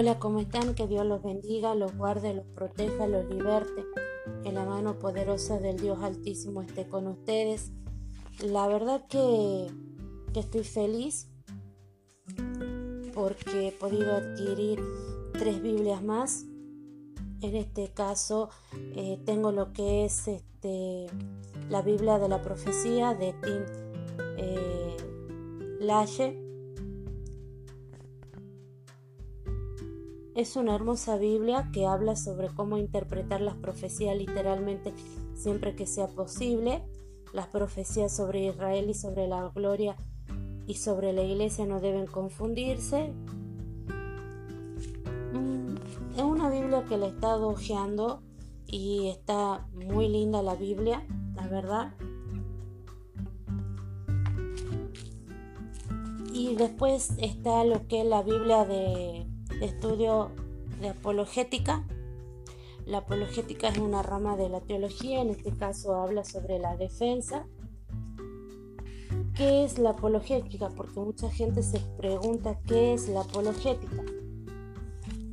Hola, 0.00 0.20
¿cómo 0.20 0.38
están? 0.38 0.76
Que 0.76 0.86
Dios 0.86 1.04
los 1.04 1.24
bendiga, 1.24 1.74
los 1.74 1.96
guarde, 1.96 2.32
los 2.32 2.46
proteja, 2.54 3.08
los 3.08 3.28
liberte. 3.28 3.84
Que 4.44 4.52
la 4.52 4.64
mano 4.64 5.00
poderosa 5.00 5.58
del 5.58 5.76
Dios 5.76 5.98
Altísimo 6.00 6.62
esté 6.62 6.86
con 6.86 7.08
ustedes. 7.08 7.72
La 8.40 8.68
verdad 8.68 9.04
que, 9.08 9.66
estoy 10.36 10.62
feliz 10.62 11.26
porque 13.12 13.66
he 13.66 13.72
podido 13.72 14.14
adquirir 14.14 14.80
tres 15.32 15.60
Biblias 15.60 16.00
más. 16.04 16.44
En 17.40 17.56
este 17.56 17.88
caso 17.88 18.50
eh, 18.94 19.18
tengo 19.26 19.50
lo 19.50 19.72
que 19.72 20.04
es 20.04 20.28
este, 20.28 21.08
la 21.70 21.82
Biblia 21.82 22.20
de 22.20 22.28
la 22.28 22.40
profecía 22.40 23.14
de 23.14 23.32
Tim 23.32 23.64
eh, 24.36 24.96
Lache 25.80 26.47
Es 30.38 30.54
una 30.54 30.76
hermosa 30.76 31.16
Biblia 31.16 31.68
que 31.72 31.84
habla 31.84 32.14
sobre 32.14 32.46
cómo 32.46 32.78
interpretar 32.78 33.40
las 33.40 33.56
profecías 33.56 34.16
literalmente 34.16 34.94
siempre 35.34 35.74
que 35.74 35.84
sea 35.84 36.06
posible. 36.06 36.84
Las 37.32 37.48
profecías 37.48 38.14
sobre 38.14 38.46
Israel 38.46 38.88
y 38.88 38.94
sobre 38.94 39.26
la 39.26 39.48
gloria 39.48 39.96
y 40.68 40.74
sobre 40.74 41.12
la 41.12 41.24
iglesia 41.24 41.66
no 41.66 41.80
deben 41.80 42.06
confundirse. 42.06 43.12
Mm, 45.32 45.74
es 46.16 46.22
una 46.22 46.48
Biblia 46.48 46.84
que 46.88 46.98
la 46.98 47.06
he 47.06 47.08
estado 47.08 47.48
hojeando 47.48 48.22
y 48.64 49.08
está 49.08 49.66
muy 49.72 50.08
linda 50.08 50.40
la 50.40 50.54
Biblia, 50.54 51.04
la 51.34 51.48
verdad. 51.48 51.94
Y 56.32 56.54
después 56.54 57.10
está 57.18 57.64
lo 57.64 57.88
que 57.88 58.02
es 58.02 58.06
la 58.06 58.22
Biblia 58.22 58.64
de 58.64 59.27
estudio 59.60 60.30
de 60.80 60.90
apologética. 60.90 61.84
La 62.86 62.98
apologética 62.98 63.68
es 63.68 63.78
una 63.78 64.02
rama 64.02 64.36
de 64.36 64.48
la 64.48 64.60
teología, 64.60 65.20
en 65.20 65.30
este 65.30 65.52
caso 65.52 65.94
habla 65.96 66.24
sobre 66.24 66.58
la 66.58 66.76
defensa. 66.76 67.46
¿Qué 69.34 69.64
es 69.64 69.78
la 69.78 69.90
apologética? 69.90 70.68
Porque 70.70 70.98
mucha 70.98 71.30
gente 71.30 71.62
se 71.62 71.80
pregunta 71.96 72.58
qué 72.66 72.94
es 72.94 73.08
la 73.08 73.20
apologética. 73.20 74.02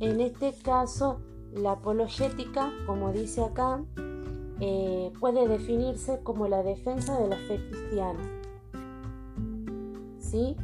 En 0.00 0.20
este 0.20 0.52
caso, 0.52 1.20
la 1.54 1.72
apologética, 1.72 2.70
como 2.86 3.12
dice 3.12 3.42
acá, 3.42 3.82
eh, 4.60 5.10
puede 5.18 5.48
definirse 5.48 6.20
como 6.22 6.48
la 6.48 6.62
defensa 6.62 7.18
de 7.18 7.28
la 7.28 7.36
fe 7.36 7.60
cristiana. 7.68 8.20
¿Sí? 10.18 10.56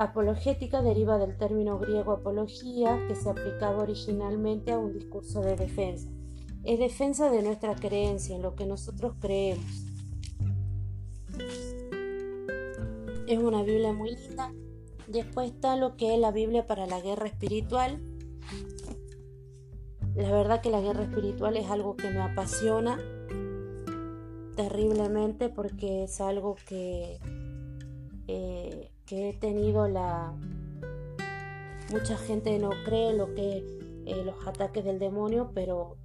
Apologética 0.00 0.80
deriva 0.80 1.18
del 1.18 1.36
término 1.36 1.78
griego 1.78 2.12
apología, 2.12 2.98
que 3.06 3.14
se 3.14 3.28
aplicaba 3.28 3.82
originalmente 3.82 4.72
a 4.72 4.78
un 4.78 4.94
discurso 4.94 5.42
de 5.42 5.56
defensa. 5.56 6.08
Es 6.64 6.78
defensa 6.78 7.30
de 7.30 7.42
nuestra 7.42 7.74
creencia, 7.74 8.34
en 8.34 8.40
lo 8.40 8.54
que 8.56 8.64
nosotros 8.64 9.12
creemos. 9.20 9.62
Es 13.26 13.38
una 13.38 13.62
Biblia 13.62 13.92
muy 13.92 14.16
linda. 14.16 14.50
Después 15.06 15.50
está 15.50 15.76
lo 15.76 15.98
que 15.98 16.14
es 16.14 16.18
la 16.18 16.30
Biblia 16.30 16.66
para 16.66 16.86
la 16.86 17.02
guerra 17.02 17.26
espiritual. 17.26 18.00
La 20.14 20.32
verdad 20.32 20.62
que 20.62 20.70
la 20.70 20.80
guerra 20.80 21.02
espiritual 21.02 21.58
es 21.58 21.68
algo 21.68 21.94
que 21.98 22.08
me 22.08 22.22
apasiona 22.22 22.98
terriblemente 24.56 25.50
porque 25.50 26.04
es 26.04 26.22
algo 26.22 26.56
que 26.66 27.18
eh, 28.28 28.90
que 29.10 29.30
he 29.30 29.32
tenido 29.32 29.88
la... 29.88 30.32
Mucha 31.90 32.16
gente 32.16 32.56
no 32.60 32.70
cree 32.84 33.12
lo 33.12 33.34
que 33.34 33.56
eh, 34.06 34.22
los 34.24 34.46
ataques 34.46 34.84
del 34.84 35.00
demonio, 35.00 35.50
pero 35.52 35.96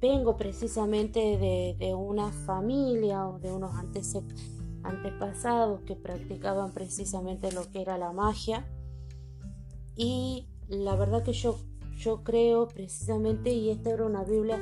vengo 0.00 0.38
precisamente 0.38 1.20
de, 1.78 1.94
una 1.94 2.32
familia 2.32 3.28
o 3.28 3.38
de 3.38 3.52
unos 3.52 3.72
antepasados 4.82 5.82
que 5.82 5.94
practicaban 5.94 6.72
precisamente 6.72 7.52
lo 7.52 7.70
que 7.70 7.82
era 7.82 7.98
la 7.98 8.12
magia. 8.12 8.66
Y 9.96 10.48
la 10.68 10.96
verdad 10.96 11.22
que 11.22 11.34
yo, 11.34 11.58
yo 11.98 12.24
creo 12.24 12.66
precisamente, 12.66 13.52
y 13.52 13.68
esta 13.68 13.90
era 13.90 14.06
una 14.06 14.24
Biblia 14.24 14.58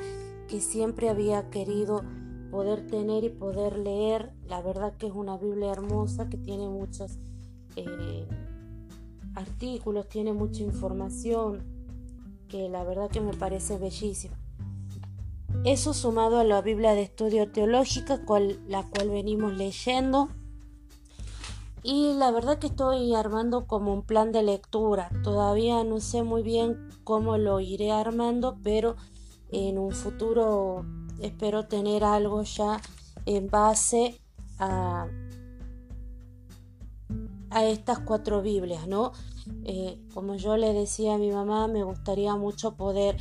que 0.49 0.59
siempre 0.59 1.07
había 1.07 1.49
querido 1.49 2.01
poder 2.49 2.87
tener 2.87 3.23
y 3.23 3.29
poder 3.29 3.77
leer. 3.77 4.31
La 4.47 4.61
verdad 4.61 4.93
que 4.97 5.07
es 5.07 5.13
una 5.13 5.37
Biblia 5.37 5.71
hermosa 5.71 6.29
que 6.29 6.37
tiene 6.37 6.67
muchos 6.67 7.17
eh, 7.75 8.27
artículos, 9.35 10.07
tiene 10.09 10.33
mucha 10.33 10.63
información, 10.63 11.63
que 12.47 12.69
la 12.69 12.83
verdad 12.83 13.09
que 13.09 13.21
me 13.21 13.33
parece 13.33 13.77
bellísima. 13.77 14.37
Eso 15.65 15.93
sumado 15.93 16.39
a 16.39 16.43
la 16.43 16.61
Biblia 16.61 16.93
de 16.93 17.01
Estudio 17.03 17.51
Teológica, 17.51 18.21
la 18.67 18.83
cual 18.83 19.09
venimos 19.09 19.53
leyendo. 19.57 20.29
Y 21.83 22.13
la 22.13 22.31
verdad 22.31 22.59
que 22.59 22.67
estoy 22.67 23.13
armando 23.13 23.65
como 23.67 23.93
un 23.93 24.03
plan 24.03 24.31
de 24.31 24.43
lectura. 24.43 25.09
Todavía 25.23 25.83
no 25.83 25.99
sé 25.99 26.23
muy 26.23 26.43
bien 26.43 26.89
cómo 27.03 27.37
lo 27.37 27.59
iré 27.59 27.91
armando, 27.91 28.57
pero 28.63 28.95
en 29.49 29.77
un 29.77 29.91
futuro 29.91 30.85
espero 31.21 31.67
tener 31.67 32.03
algo 32.03 32.43
ya 32.43 32.81
en 33.25 33.49
base 33.49 34.19
a, 34.59 35.07
a 37.49 37.65
estas 37.65 37.99
cuatro 37.99 38.41
Biblias, 38.41 38.87
¿no? 38.87 39.13
Eh, 39.65 39.99
como 40.13 40.35
yo 40.35 40.57
le 40.57 40.73
decía 40.73 41.15
a 41.15 41.17
mi 41.17 41.31
mamá, 41.31 41.67
me 41.67 41.83
gustaría 41.83 42.35
mucho 42.35 42.75
poder 42.75 43.17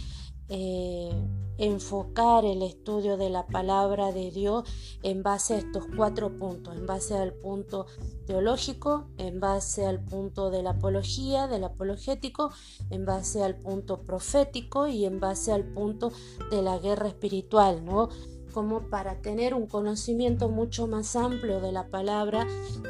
eh, 0.49 1.13
enfocar 1.59 2.45
el 2.45 2.63
estudio 2.63 3.17
de 3.17 3.31
la 3.31 3.47
palabra 3.47 4.13
de 4.13 4.31
Dios 4.31 4.65
en 5.03 5.23
base 5.23 5.55
a 5.55 5.59
estos 5.59 5.85
cuatro 5.97 6.39
puntos, 6.39 6.77
en 6.77 6.87
base 6.87 7.17
al 7.17 7.35
punto 7.35 7.87
teológico, 8.27 9.09
en 9.19 9.41
base 9.41 9.85
al 9.85 10.03
punto 10.03 10.51
de 10.51 10.63
la 10.63 10.71
apología, 10.71 11.49
del 11.49 11.65
apologético, 11.65 12.53
en 12.91 13.05
base 13.05 13.43
al 13.43 13.57
punto 13.57 14.03
profético 14.03 14.87
y 14.87 15.05
en 15.05 15.21
base 15.21 15.53
al 15.53 15.65
punto 15.65 16.13
de 16.51 16.63
la 16.63 16.79
guerra 16.79 17.09
espiritual, 17.09 17.85
¿no? 17.85 18.09
Como 18.53 18.83
para 18.89 19.21
tener 19.21 19.55
un 19.55 19.67
conocimiento 19.67 20.49
mucho 20.49 20.87
más 20.87 21.17
amplio 21.17 21.61
de 21.61 21.73
la 21.73 21.89
palabra 21.89 22.47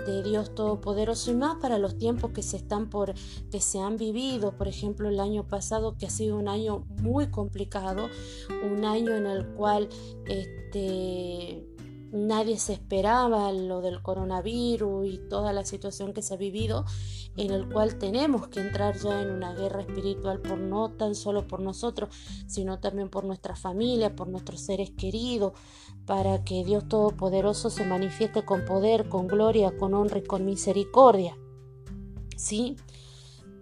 de 0.07 0.23
Dios 0.23 0.55
Todopoderoso 0.55 1.31
y 1.31 1.35
más 1.35 1.57
para 1.57 1.79
los 1.79 1.99
tiempos 1.99 2.33
que 2.33 2.43
se 2.43 2.57
están 2.57 2.91
por 2.91 3.15
que 3.51 3.61
se 3.61 3.81
han 3.81 3.97
vivido, 3.97 4.53
por 4.53 4.69
ejemplo, 4.69 5.09
el 5.09 5.21
año 5.21 5.47
pasado 5.47 5.97
que 5.97 6.07
ha 6.07 6.11
sido 6.11 6.37
un 6.37 6.49
año 6.49 6.85
muy 7.01 7.31
complicado, 7.31 8.09
un 8.65 8.85
año 8.85 9.15
en 9.15 9.27
el 9.27 9.47
cual 9.55 9.89
este 10.27 11.67
nadie 12.11 12.59
se 12.59 12.73
esperaba 12.73 13.53
lo 13.53 13.81
del 13.81 14.03
coronavirus 14.03 15.07
y 15.07 15.19
toda 15.29 15.53
la 15.53 15.65
situación 15.65 16.13
que 16.13 16.23
se 16.23 16.35
ha 16.35 16.37
vivido, 16.37 16.85
en 17.39 17.53
el 17.53 17.69
cual 17.69 17.97
tenemos 17.99 18.49
que 18.49 18.61
entrar 18.61 18.99
ya 18.99 19.23
en 19.23 19.31
una 19.31 19.55
guerra 19.55 19.83
espiritual 19.83 20.41
por 20.41 20.59
no 20.59 20.91
tan 20.91 21.15
solo 21.15 21.47
por 21.47 21.61
nosotros, 21.61 22.11
sino 22.47 22.81
también 22.81 23.09
por 23.09 23.25
nuestra 23.25 23.55
familia, 23.55 24.17
por 24.17 24.29
nuestros 24.29 24.61
seres 24.61 24.91
queridos, 24.91 25.53
para 26.05 26.43
que 26.43 26.65
Dios 26.65 26.89
Todopoderoso 26.89 27.71
se 27.71 27.85
manifieste 27.85 28.45
con 28.45 28.65
poder, 28.65 29.09
con 29.09 29.29
gloria, 29.29 29.77
con 29.77 29.95
honra 29.95 30.19
y 30.19 30.25
con 30.25 30.45
misericordia. 30.45 31.39
¿Sí? 32.37 32.77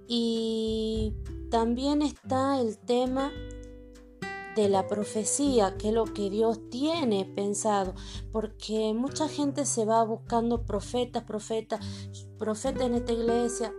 Y 0.09 1.13
también 1.51 2.01
está 2.01 2.61
el 2.61 2.79
tema 2.79 3.31
de 4.57 4.69
la 4.71 4.89
profecía, 4.89 5.77
que 5.77 5.89
es 5.89 5.95
lo 5.95 6.05
que 6.07 6.31
Dios 6.31 6.71
tiene 6.71 7.27
pensado, 7.27 7.95
porque 8.33 8.95
mucha 8.95 9.29
gente 9.29 9.67
se 9.67 9.85
va 9.85 10.03
buscando 10.03 10.65
profetas, 10.65 11.23
profetas, 11.25 11.81
profetas 12.39 12.87
en 12.87 12.95
esta 12.95 13.13
iglesia. 13.13 13.73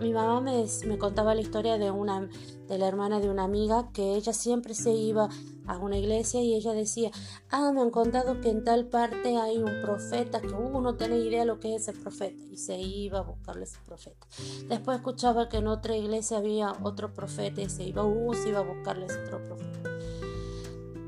Mi 0.00 0.12
mamá 0.12 0.40
me, 0.40 0.64
me, 0.86 0.98
contaba 0.98 1.36
la 1.36 1.40
historia 1.40 1.78
de 1.78 1.92
una 1.92 2.28
de 2.68 2.78
la 2.78 2.88
hermana 2.88 3.20
de 3.20 3.28
una 3.28 3.44
amiga 3.44 3.90
que 3.92 4.16
ella 4.16 4.32
siempre 4.32 4.74
se 4.74 4.92
iba 4.92 5.28
a 5.66 5.78
una 5.78 5.98
iglesia 5.98 6.40
y 6.40 6.54
ella 6.54 6.72
decía, 6.72 7.10
ah, 7.50 7.70
me 7.72 7.82
han 7.82 7.90
contado 7.90 8.40
que 8.40 8.50
en 8.50 8.64
tal 8.64 8.86
parte 8.86 9.36
hay 9.36 9.58
un 9.58 9.82
profeta, 9.82 10.40
que 10.40 10.48
uno 10.48 10.80
no 10.80 10.96
tiene 10.96 11.18
idea 11.18 11.44
lo 11.44 11.60
que 11.60 11.74
es 11.74 11.88
ese 11.88 11.98
profeta, 11.98 12.42
y 12.50 12.56
se 12.56 12.78
iba 12.78 13.20
a 13.20 13.22
buscarle 13.22 13.64
ese 13.64 13.78
profeta. 13.86 14.26
Después 14.68 14.96
escuchaba 14.96 15.48
que 15.48 15.58
en 15.58 15.68
otra 15.68 15.96
iglesia 15.96 16.38
había 16.38 16.72
otro 16.82 17.14
profeta 17.14 17.60
y 17.60 17.68
se 17.68 17.84
iba, 17.84 18.04
uh, 18.04 18.34
se 18.34 18.48
iba 18.48 18.58
a 18.58 18.62
buscarle 18.62 19.06
ese 19.06 19.20
otro 19.20 19.44
profeta. 19.44 19.90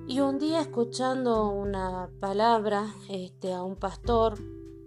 Y 0.08 0.20
un 0.20 0.38
día 0.38 0.60
escuchando 0.60 1.48
una 1.48 2.08
palabra 2.20 2.94
este, 3.08 3.52
a 3.52 3.64
un 3.64 3.74
pastor, 3.74 4.38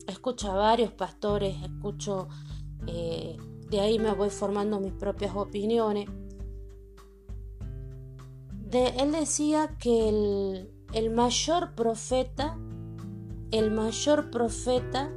escucho 0.08 0.50
a 0.50 0.56
varios 0.56 0.94
pastores, 0.94 1.62
escucho, 1.62 2.30
eh, 2.88 3.36
de 3.70 3.80
ahí 3.82 4.00
me 4.00 4.14
voy 4.14 4.30
formando 4.30 4.80
mis 4.80 4.94
propias 4.94 5.36
opiniones. 5.36 6.10
De, 8.54 8.88
él 8.98 9.12
decía 9.12 9.76
que 9.78 10.08
el, 10.08 10.72
el 10.94 11.10
mayor 11.10 11.76
profeta, 11.76 12.58
el 13.52 13.72
mayor 13.72 14.32
profeta 14.32 15.12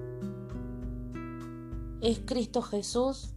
es 2.01 2.21
Cristo 2.27 2.61
Jesús 2.61 3.32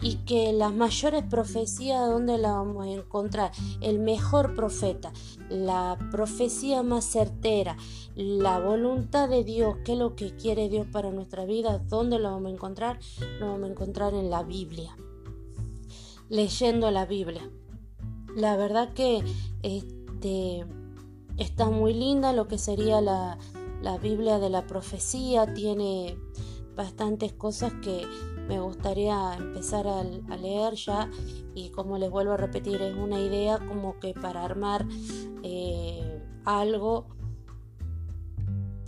y 0.00 0.16
que 0.16 0.52
las 0.52 0.72
mayores 0.72 1.24
profecías, 1.24 2.08
¿dónde 2.08 2.38
la 2.38 2.52
vamos 2.52 2.86
a 2.86 2.90
encontrar? 2.90 3.52
El 3.80 3.98
mejor 3.98 4.54
profeta, 4.54 5.12
la 5.48 5.98
profecía 6.10 6.82
más 6.82 7.04
certera, 7.04 7.76
la 8.14 8.60
voluntad 8.60 9.28
de 9.28 9.44
Dios, 9.44 9.76
qué 9.84 9.92
es 9.92 9.98
lo 9.98 10.14
que 10.14 10.36
quiere 10.36 10.68
Dios 10.68 10.86
para 10.92 11.10
nuestra 11.10 11.44
vida, 11.44 11.78
¿dónde 11.78 12.18
lo 12.18 12.30
vamos 12.30 12.50
a 12.50 12.54
encontrar? 12.54 12.98
Lo 13.40 13.48
vamos 13.48 13.68
a 13.68 13.72
encontrar 13.72 14.14
en 14.14 14.30
la 14.30 14.42
Biblia, 14.44 14.96
leyendo 16.28 16.90
la 16.90 17.04
Biblia. 17.04 17.50
La 18.36 18.56
verdad 18.56 18.92
que 18.92 19.24
este, 19.62 20.64
está 21.38 21.70
muy 21.70 21.92
linda 21.92 22.32
lo 22.32 22.46
que 22.46 22.58
sería 22.58 23.00
la, 23.00 23.36
la 23.82 23.98
Biblia 23.98 24.38
de 24.38 24.50
la 24.50 24.66
profecía, 24.66 25.52
tiene 25.54 26.16
bastantes 26.76 27.32
cosas 27.32 27.72
que 27.82 28.06
me 28.48 28.60
gustaría 28.60 29.34
empezar 29.36 29.86
a, 29.86 30.02
leer 30.02 30.74
ya 30.74 31.10
y 31.54 31.70
como 31.70 31.98
les 31.98 32.10
vuelvo 32.10 32.32
a 32.32 32.36
repetir 32.36 32.80
es 32.80 32.96
una 32.96 33.20
idea 33.20 33.58
como 33.58 34.00
que 34.00 34.14
para 34.14 34.42
armar 34.44 34.86
eh, 35.42 36.22
algo 36.44 37.06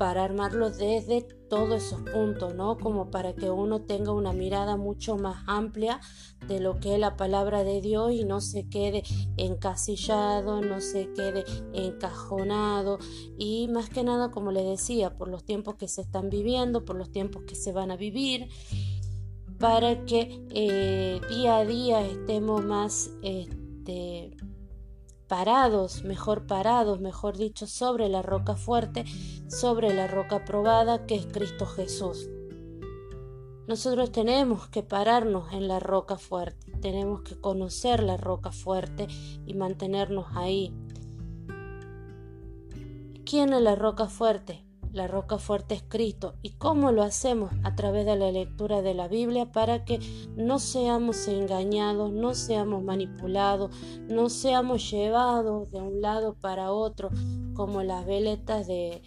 para 0.00 0.24
armarlo 0.24 0.70
desde 0.70 1.20
todos 1.50 1.84
esos 1.84 2.00
puntos, 2.00 2.54
¿no? 2.54 2.78
Como 2.78 3.10
para 3.10 3.34
que 3.34 3.50
uno 3.50 3.82
tenga 3.82 4.12
una 4.12 4.32
mirada 4.32 4.78
mucho 4.78 5.18
más 5.18 5.44
amplia 5.46 6.00
de 6.48 6.58
lo 6.58 6.80
que 6.80 6.94
es 6.94 6.98
la 6.98 7.18
palabra 7.18 7.64
de 7.64 7.82
Dios 7.82 8.12
y 8.12 8.24
no 8.24 8.40
se 8.40 8.66
quede 8.66 9.02
encasillado, 9.36 10.62
no 10.62 10.80
se 10.80 11.12
quede 11.12 11.44
encajonado 11.74 12.98
y 13.36 13.68
más 13.68 13.90
que 13.90 14.02
nada, 14.02 14.30
como 14.30 14.52
le 14.52 14.62
decía, 14.62 15.18
por 15.18 15.28
los 15.28 15.44
tiempos 15.44 15.74
que 15.74 15.86
se 15.86 16.00
están 16.00 16.30
viviendo, 16.30 16.86
por 16.86 16.96
los 16.96 17.10
tiempos 17.10 17.42
que 17.42 17.54
se 17.54 17.72
van 17.72 17.90
a 17.90 17.96
vivir 17.96 18.48
para 19.60 20.06
que 20.06 20.42
eh, 20.48 21.20
día 21.28 21.58
a 21.58 21.64
día 21.66 22.00
estemos 22.00 22.64
más 22.64 23.10
este, 23.22 24.34
parados, 25.28 26.02
mejor 26.02 26.46
parados, 26.46 26.98
mejor 26.98 27.36
dicho, 27.36 27.66
sobre 27.66 28.08
la 28.08 28.22
roca 28.22 28.56
fuerte, 28.56 29.04
sobre 29.48 29.92
la 29.92 30.06
roca 30.06 30.46
probada 30.46 31.04
que 31.04 31.14
es 31.16 31.26
Cristo 31.26 31.66
Jesús. 31.66 32.30
Nosotros 33.68 34.10
tenemos 34.10 34.66
que 34.68 34.82
pararnos 34.82 35.52
en 35.52 35.68
la 35.68 35.78
roca 35.78 36.16
fuerte, 36.16 36.72
tenemos 36.80 37.20
que 37.20 37.38
conocer 37.38 38.02
la 38.02 38.16
roca 38.16 38.52
fuerte 38.52 39.08
y 39.44 39.52
mantenernos 39.52 40.26
ahí. 40.34 40.74
¿Quién 43.26 43.52
es 43.52 43.60
la 43.60 43.76
roca 43.76 44.06
fuerte? 44.06 44.64
La 44.92 45.06
roca 45.06 45.38
fuerte 45.38 45.76
es 45.76 45.84
Cristo. 45.86 46.34
¿Y 46.42 46.50
cómo 46.50 46.90
lo 46.90 47.02
hacemos? 47.02 47.52
A 47.62 47.76
través 47.76 48.06
de 48.06 48.16
la 48.16 48.32
lectura 48.32 48.82
de 48.82 48.94
la 48.94 49.06
Biblia 49.06 49.52
para 49.52 49.84
que 49.84 50.00
no 50.36 50.58
seamos 50.58 51.28
engañados, 51.28 52.10
no 52.12 52.34
seamos 52.34 52.82
manipulados, 52.82 53.70
no 54.08 54.28
seamos 54.28 54.90
llevados 54.90 55.70
de 55.70 55.80
un 55.80 56.00
lado 56.00 56.34
para 56.34 56.72
otro 56.72 57.10
como 57.54 57.84
las 57.84 58.04
veletas 58.04 58.66
de, 58.66 59.02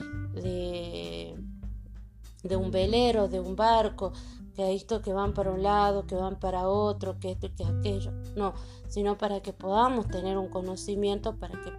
de, 2.44 2.56
un 2.56 2.72
velero, 2.72 3.28
de 3.28 3.42
un 3.42 3.56
barco, 3.58 4.14
que 4.56 4.70
visto 4.70 5.02
que 5.02 5.12
van 5.12 5.34
para 5.34 5.52
un 5.52 5.64
lado, 5.64 6.06
que 6.06 6.16
van 6.16 6.40
para 6.40 6.68
otro, 6.70 7.20
que 7.20 7.32
esto 7.32 7.48
y 7.48 7.50
que 7.50 7.66
aquello. 7.66 8.12
No, 8.36 8.54
sino 8.88 9.18
para 9.18 9.42
que 9.42 9.52
podamos 9.52 10.08
tener 10.08 10.38
un 10.38 10.50
conocimiento, 10.50 11.36
para 11.36 11.60
que 11.62 11.72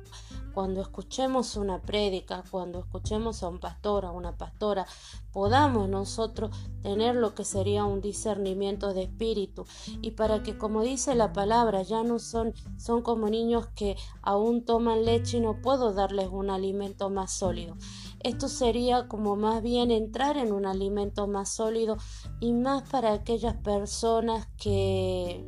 cuando 0.54 0.80
escuchemos 0.80 1.56
una 1.56 1.82
prédica, 1.82 2.44
cuando 2.50 2.78
escuchemos 2.78 3.42
a 3.42 3.48
un 3.48 3.58
pastor, 3.58 4.04
a 4.04 4.12
una 4.12 4.36
pastora, 4.36 4.86
podamos 5.32 5.88
nosotros 5.88 6.56
tener 6.82 7.16
lo 7.16 7.34
que 7.34 7.44
sería 7.44 7.84
un 7.84 8.00
discernimiento 8.00 8.94
de 8.94 9.02
espíritu 9.02 9.66
y 10.00 10.12
para 10.12 10.44
que 10.44 10.56
como 10.56 10.82
dice 10.82 11.16
la 11.16 11.32
palabra 11.32 11.82
ya 11.82 12.04
no 12.04 12.20
son 12.20 12.54
son 12.78 13.02
como 13.02 13.28
niños 13.28 13.66
que 13.74 13.96
aún 14.22 14.64
toman 14.64 15.04
leche 15.04 15.38
y 15.38 15.40
no 15.40 15.60
puedo 15.60 15.92
darles 15.92 16.28
un 16.30 16.50
alimento 16.50 17.10
más 17.10 17.32
sólido. 17.32 17.76
Esto 18.20 18.48
sería 18.48 19.08
como 19.08 19.36
más 19.36 19.60
bien 19.62 19.90
entrar 19.90 20.36
en 20.36 20.52
un 20.52 20.64
alimento 20.64 21.26
más 21.26 21.50
sólido 21.50 21.96
y 22.40 22.52
más 22.52 22.88
para 22.88 23.12
aquellas 23.12 23.56
personas 23.56 24.46
que 24.56 25.44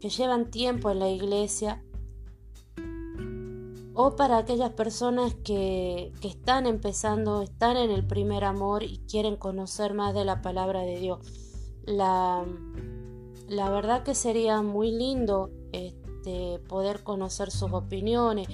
que 0.00 0.10
llevan 0.10 0.50
tiempo 0.50 0.90
en 0.90 0.98
la 0.98 1.08
iglesia 1.08 1.82
o 3.94 4.16
para 4.16 4.38
aquellas 4.38 4.70
personas 4.72 5.34
que, 5.34 6.12
están 6.22 6.66
empezando, 6.66 7.42
están 7.42 7.76
en 7.76 7.90
el 7.90 8.06
primer 8.06 8.44
amor 8.44 8.82
y 8.82 8.98
quieren 9.08 9.36
conocer 9.36 9.94
más 9.94 10.14
de 10.14 10.24
la 10.24 10.42
palabra 10.42 10.80
de 10.82 10.98
Dios. 10.98 11.18
La, 11.84 12.44
la 13.48 13.70
verdad 13.70 14.02
que 14.02 14.14
sería 14.14 14.62
muy 14.62 14.90
lindo 14.90 15.50
este, 15.72 16.58
poder 16.68 17.04
conocer 17.04 17.50
sus 17.50 17.72
opiniones, 17.72 18.48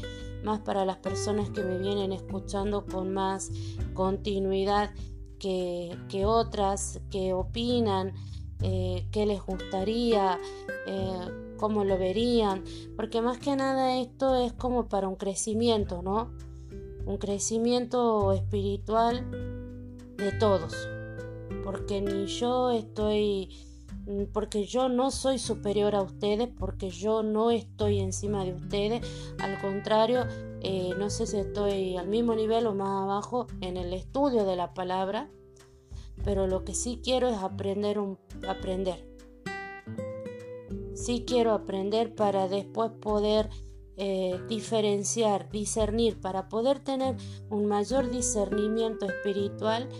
más 0.44 0.60
para 0.60 0.84
las 0.84 0.98
personas 0.98 1.50
que 1.50 1.62
me 1.62 1.78
vienen 1.78 2.12
escuchando 2.12 2.84
con 2.84 3.12
más 3.12 3.50
continuidad 3.94 4.90
que, 5.38 5.96
que 6.08 6.26
otras, 6.26 7.00
que 7.10 7.32
opinan, 7.32 8.12
eh, 8.62 9.08
qué 9.10 9.24
les 9.24 9.42
gustaría. 9.42 10.38
Eh, 10.86 11.49
cómo 11.60 11.84
lo 11.84 11.98
verían, 11.98 12.64
porque 12.96 13.20
más 13.20 13.36
que 13.36 13.54
nada 13.54 13.98
esto 13.98 14.34
es 14.34 14.54
como 14.54 14.88
para 14.88 15.08
un 15.08 15.16
crecimiento, 15.16 16.00
¿no? 16.00 16.30
Un 17.04 17.18
crecimiento 17.18 18.32
espiritual 18.32 19.30
de 20.16 20.32
todos, 20.32 20.88
porque 21.62 22.00
ni 22.00 22.24
yo 22.28 22.70
estoy, 22.70 23.50
porque 24.32 24.64
yo 24.64 24.88
no 24.88 25.10
soy 25.10 25.38
superior 25.38 25.94
a 25.94 26.00
ustedes, 26.00 26.48
porque 26.48 26.88
yo 26.88 27.22
no 27.22 27.50
estoy 27.50 28.00
encima 28.00 28.42
de 28.42 28.54
ustedes, 28.54 29.06
al 29.38 29.60
contrario, 29.60 30.24
eh, 30.62 30.94
no 30.98 31.10
sé 31.10 31.26
si 31.26 31.36
estoy 31.36 31.98
al 31.98 32.08
mismo 32.08 32.34
nivel 32.34 32.66
o 32.68 32.74
más 32.74 33.02
abajo 33.02 33.48
en 33.60 33.76
el 33.76 33.92
estudio 33.92 34.46
de 34.46 34.56
la 34.56 34.72
palabra, 34.72 35.28
pero 36.24 36.46
lo 36.46 36.64
que 36.64 36.74
sí 36.74 37.00
quiero 37.04 37.28
es 37.28 37.36
aprender, 37.36 37.98
aprender 38.48 39.09
sí 41.00 41.24
quiero 41.26 41.52
aprender 41.52 42.14
para 42.14 42.48
después 42.48 42.90
poder 43.00 43.48
eh, 44.02 44.40
diferenciar, 44.48 45.50
discernir, 45.50 46.18
para 46.22 46.48
poder 46.48 46.78
tener 46.78 47.16
un 47.50 47.66
mayor 47.66 48.10
discernimiento 48.10 49.04
espiritual 49.04 49.90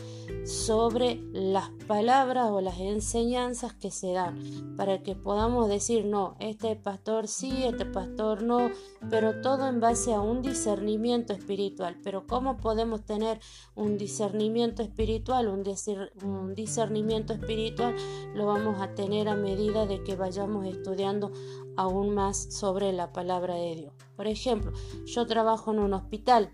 sobre 0.44 1.20
las 1.32 1.69
palabras 1.86 2.48
o 2.51 2.63
las 2.63 2.79
enseñanzas 2.81 3.74
que 3.74 3.91
se 3.91 4.13
dan, 4.13 4.74
para 4.74 5.03
que 5.03 5.15
podamos 5.15 5.69
decir, 5.69 6.06
no, 6.06 6.34
este 6.41 6.77
pastor 6.77 7.29
sí, 7.29 7.65
este 7.65 7.84
pastor 7.84 8.43
no, 8.43 8.70
pero 9.10 9.43
todo 9.43 9.69
en 9.69 9.81
base 9.81 10.15
a 10.15 10.20
un 10.20 10.41
discernimiento 10.41 11.34
espiritual. 11.34 11.98
Pero 12.03 12.27
¿cómo 12.27 12.56
podemos 12.56 13.05
tener 13.05 13.39
un 13.74 13.98
discernimiento 13.98 14.82
espiritual? 14.82 15.48
Un, 15.48 15.63
un 16.24 16.55
discernimiento 16.55 17.34
espiritual 17.34 17.94
lo 18.34 18.46
vamos 18.46 18.81
a 18.81 18.94
tener 18.94 19.29
a 19.29 19.36
medida 19.36 19.84
de 19.84 20.03
que 20.03 20.17
vayamos 20.17 20.67
estudiando 20.67 21.32
aún 21.77 22.15
más 22.15 22.53
sobre 22.53 22.93
la 22.93 23.12
palabra 23.12 23.55
de 23.55 23.77
Dios. 23.77 23.93
Por 24.17 24.27
ejemplo, 24.27 24.72
yo 25.06 25.27
trabajo 25.27 25.72
en 25.72 25.79
un 25.79 25.94
hospital 25.94 26.53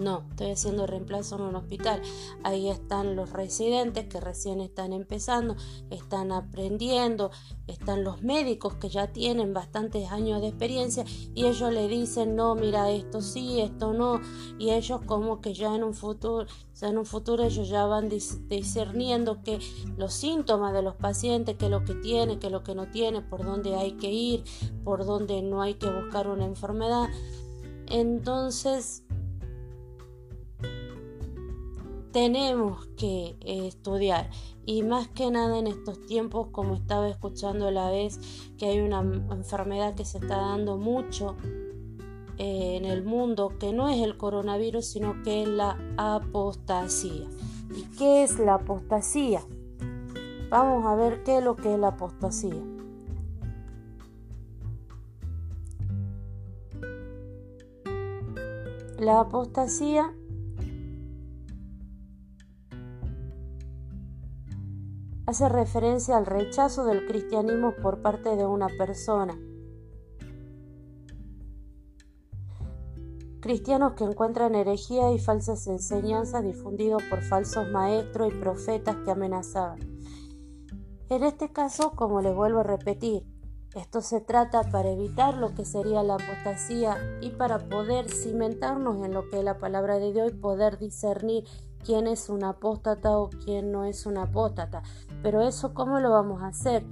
no, 0.00 0.24
estoy 0.30 0.50
haciendo 0.50 0.86
reemplazo 0.86 1.36
en 1.36 1.42
un 1.42 1.56
hospital. 1.56 2.02
Ahí 2.42 2.68
están 2.68 3.16
los 3.16 3.30
residentes 3.30 4.06
que 4.06 4.20
recién 4.20 4.60
están 4.60 4.92
empezando, 4.92 5.56
están 5.90 6.32
aprendiendo, 6.32 7.30
están 7.66 8.04
los 8.04 8.22
médicos 8.22 8.74
que 8.74 8.88
ya 8.88 9.08
tienen 9.12 9.54
bastantes 9.54 10.10
años 10.10 10.40
de 10.40 10.48
experiencia 10.48 11.04
y 11.34 11.46
ellos 11.46 11.72
le 11.72 11.88
dicen, 11.88 12.34
no, 12.34 12.54
mira, 12.54 12.90
esto 12.90 13.20
sí, 13.20 13.60
esto 13.60 13.92
no. 13.92 14.20
Y 14.58 14.70
ellos 14.70 15.00
como 15.06 15.40
que 15.40 15.54
ya 15.54 15.74
en 15.74 15.84
un 15.84 15.94
futuro, 15.94 16.46
ya 16.74 16.88
en 16.88 16.98
un 16.98 17.06
futuro 17.06 17.44
ellos 17.44 17.68
ya 17.68 17.86
van 17.86 18.08
discerniendo 18.08 19.42
que 19.42 19.58
los 19.96 20.14
síntomas 20.14 20.72
de 20.72 20.82
los 20.82 20.96
pacientes, 20.96 21.56
que 21.56 21.68
lo 21.68 21.84
que 21.84 21.94
tiene, 21.94 22.38
que 22.38 22.50
lo 22.50 22.62
que 22.62 22.74
no 22.74 22.90
tiene, 22.90 23.20
por 23.20 23.44
dónde 23.44 23.74
hay 23.74 23.92
que 23.92 24.10
ir, 24.10 24.44
por 24.84 25.04
dónde 25.04 25.42
no 25.42 25.62
hay 25.62 25.74
que 25.74 25.90
buscar 25.90 26.28
una 26.28 26.44
enfermedad. 26.44 27.08
Entonces, 27.86 29.02
tenemos 32.12 32.86
que 32.96 33.36
eh, 33.40 33.66
estudiar. 33.66 34.30
Y 34.66 34.82
más 34.82 35.08
que 35.08 35.30
nada 35.30 35.58
en 35.58 35.66
estos 35.66 36.04
tiempos 36.06 36.48
como 36.52 36.74
estaba 36.74 37.08
escuchando 37.08 37.70
la 37.70 37.90
vez 37.90 38.20
que 38.58 38.66
hay 38.66 38.80
una 38.80 39.00
enfermedad 39.00 39.94
que 39.94 40.04
se 40.04 40.18
está 40.18 40.36
dando 40.36 40.76
mucho 40.76 41.36
eh, 42.38 42.76
en 42.76 42.84
el 42.84 43.02
mundo 43.02 43.52
que 43.58 43.72
no 43.72 43.88
es 43.88 44.00
el 44.00 44.16
coronavirus 44.16 44.86
sino 44.86 45.22
que 45.22 45.42
es 45.42 45.48
la 45.48 45.76
apostasía. 45.96 47.26
¿y 47.74 47.82
qué 47.96 48.22
es 48.22 48.38
la 48.38 48.54
apostasía? 48.54 49.42
vamos 50.50 50.84
a 50.84 50.96
ver 50.96 51.22
qué 51.22 51.38
es 51.38 51.44
lo 51.44 51.54
que 51.54 51.72
es 51.72 51.78
la 51.78 51.88
apostasía. 51.88 52.62
La 58.98 59.20
apostasía 59.20 60.12
hace 65.30 65.48
referencia 65.48 66.16
al 66.16 66.26
rechazo 66.26 66.84
del 66.84 67.06
cristianismo 67.06 67.72
por 67.80 68.02
parte 68.02 68.34
de 68.34 68.44
una 68.44 68.66
persona. 68.66 69.38
Cristianos 73.40 73.92
que 73.92 74.02
encuentran 74.02 74.56
herejía 74.56 75.12
y 75.12 75.20
falsas 75.20 75.68
enseñanzas 75.68 76.42
difundidos 76.42 77.04
por 77.08 77.22
falsos 77.22 77.68
maestros 77.70 78.32
y 78.32 78.40
profetas 78.40 78.96
que 79.04 79.12
amenazaban. 79.12 79.78
En 81.08 81.22
este 81.22 81.52
caso, 81.52 81.92
como 81.92 82.20
les 82.20 82.34
vuelvo 82.34 82.60
a 82.60 82.64
repetir, 82.64 83.24
esto 83.76 84.00
se 84.00 84.20
trata 84.20 84.64
para 84.64 84.90
evitar 84.90 85.36
lo 85.36 85.54
que 85.54 85.64
sería 85.64 86.02
la 86.02 86.14
apostasía 86.14 86.96
y 87.20 87.30
para 87.30 87.68
poder 87.68 88.10
cimentarnos 88.10 89.04
en 89.04 89.14
lo 89.14 89.30
que 89.30 89.38
es 89.38 89.44
la 89.44 89.58
palabra 89.58 90.00
de 90.00 90.12
Dios 90.12 90.32
y 90.32 90.36
poder 90.36 90.76
discernir 90.78 91.44
quién 91.84 92.06
es 92.06 92.28
un 92.28 92.44
apóstata 92.44 93.18
o 93.18 93.30
quién 93.30 93.72
no 93.72 93.84
es 93.84 94.06
un 94.06 94.18
apóstata. 94.18 94.82
Pero 95.22 95.42
eso, 95.42 95.74
¿cómo 95.74 96.00
lo 96.00 96.10
vamos 96.10 96.42
a 96.42 96.48
hacer? 96.48 96.84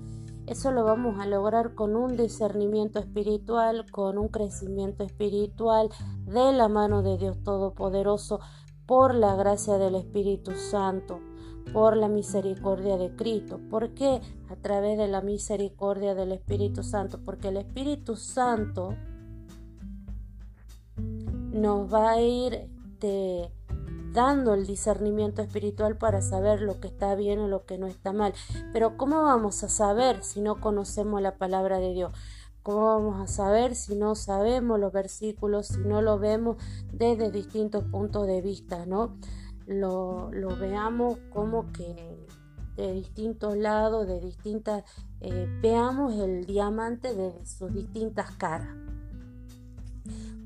Eso 0.47 0.73
lo 0.73 0.83
vamos 0.83 1.21
a 1.21 1.27
lograr 1.27 1.75
con 1.75 1.95
un 1.95 2.17
discernimiento 2.17 2.99
espiritual, 2.99 3.85
con 3.91 4.17
un 4.17 4.29
crecimiento 4.29 5.05
espiritual 5.05 5.91
de 6.25 6.53
la 6.53 6.69
mano 6.69 7.03
de 7.03 7.19
Dios 7.19 7.43
Todopoderoso 7.43 8.41
por 8.87 9.15
la 9.15 9.37
gracia 9.37 9.77
del 9.77 9.95
Espíritu 9.95 10.53
Santo, 10.53 11.21
por 11.75 11.99
la 11.99 12.09
misericordia 12.09 12.97
de 12.97 13.15
Cristo. 13.15 13.61
¿Por 13.69 13.93
qué? 13.93 14.23
A 14.49 14.57
través 14.57 14.97
de 14.97 15.09
la 15.09 15.21
misericordia 15.21 16.15
del 16.15 16.33
Espíritu 16.33 16.83
Santo. 16.83 17.21
Porque 17.23 17.49
el 17.49 17.59
Espíritu 17.59 18.17
Santo 18.17 18.95
nos 20.97 21.93
va 21.93 22.13
a 22.13 22.21
ir 22.23 22.71
de 23.01 23.53
dando 24.19 24.53
el 24.53 24.67
discernimiento 24.67 25.43
espiritual 25.43 25.97
para 25.97 26.23
saber 26.23 26.61
lo 26.61 26.81
que 26.81 26.89
está 26.89 27.15
bien 27.15 27.39
o 27.39 27.47
lo 27.47 27.65
que 27.67 27.79
no 27.79 27.87
está 27.87 28.13
mal. 28.13 28.35
Pero 28.73 28.97
¿cómo 28.97 29.23
vamos 29.23 29.63
a 29.63 29.69
saber 29.69 30.25
si 30.25 30.41
no 30.41 30.61
conocemos 30.61 31.23
la 31.23 31.37
palabra 31.37 31.79
de 31.79 31.93
Dios? 31.93 32.11
¿Cómo 32.65 32.87
vamos 32.87 33.21
a 33.21 33.33
saber 33.33 33.77
si 33.77 33.95
no 33.95 34.17
sabemos 34.17 34.81
los 34.81 34.93
versículos, 34.93 35.69
si 35.69 35.79
no 35.79 36.03
lo 36.03 36.19
vemos 36.19 36.57
desde 36.93 37.31
distintos 37.31 37.85
puntos 37.85 38.27
de 38.27 38.43
vista, 38.43 38.87
¿no? 38.87 39.15
Lo, 39.67 40.31
veamos 40.59 41.19
como 41.33 41.71
que 41.71 42.27
de 42.75 42.93
distintos 42.95 43.57
lados, 43.57 44.09
de 44.09 44.19
distintas, 44.19 44.83
eh, 45.21 45.47
veamos 45.63 46.15
el 46.17 46.45
diamante 46.45 47.15
de 47.15 47.47
sus 47.47 47.73
distintas 47.73 48.33
caras. 48.33 48.75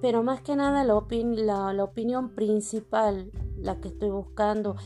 pero 0.00 0.22
más 0.22 0.42
que 0.42 0.54
nada 0.54 0.84
la 0.84 0.94
opinión 0.94 2.30
principal 2.30 3.32
la 3.56 3.80
que 3.80 3.88
estoy 3.88 4.10
buscando, 4.10 4.76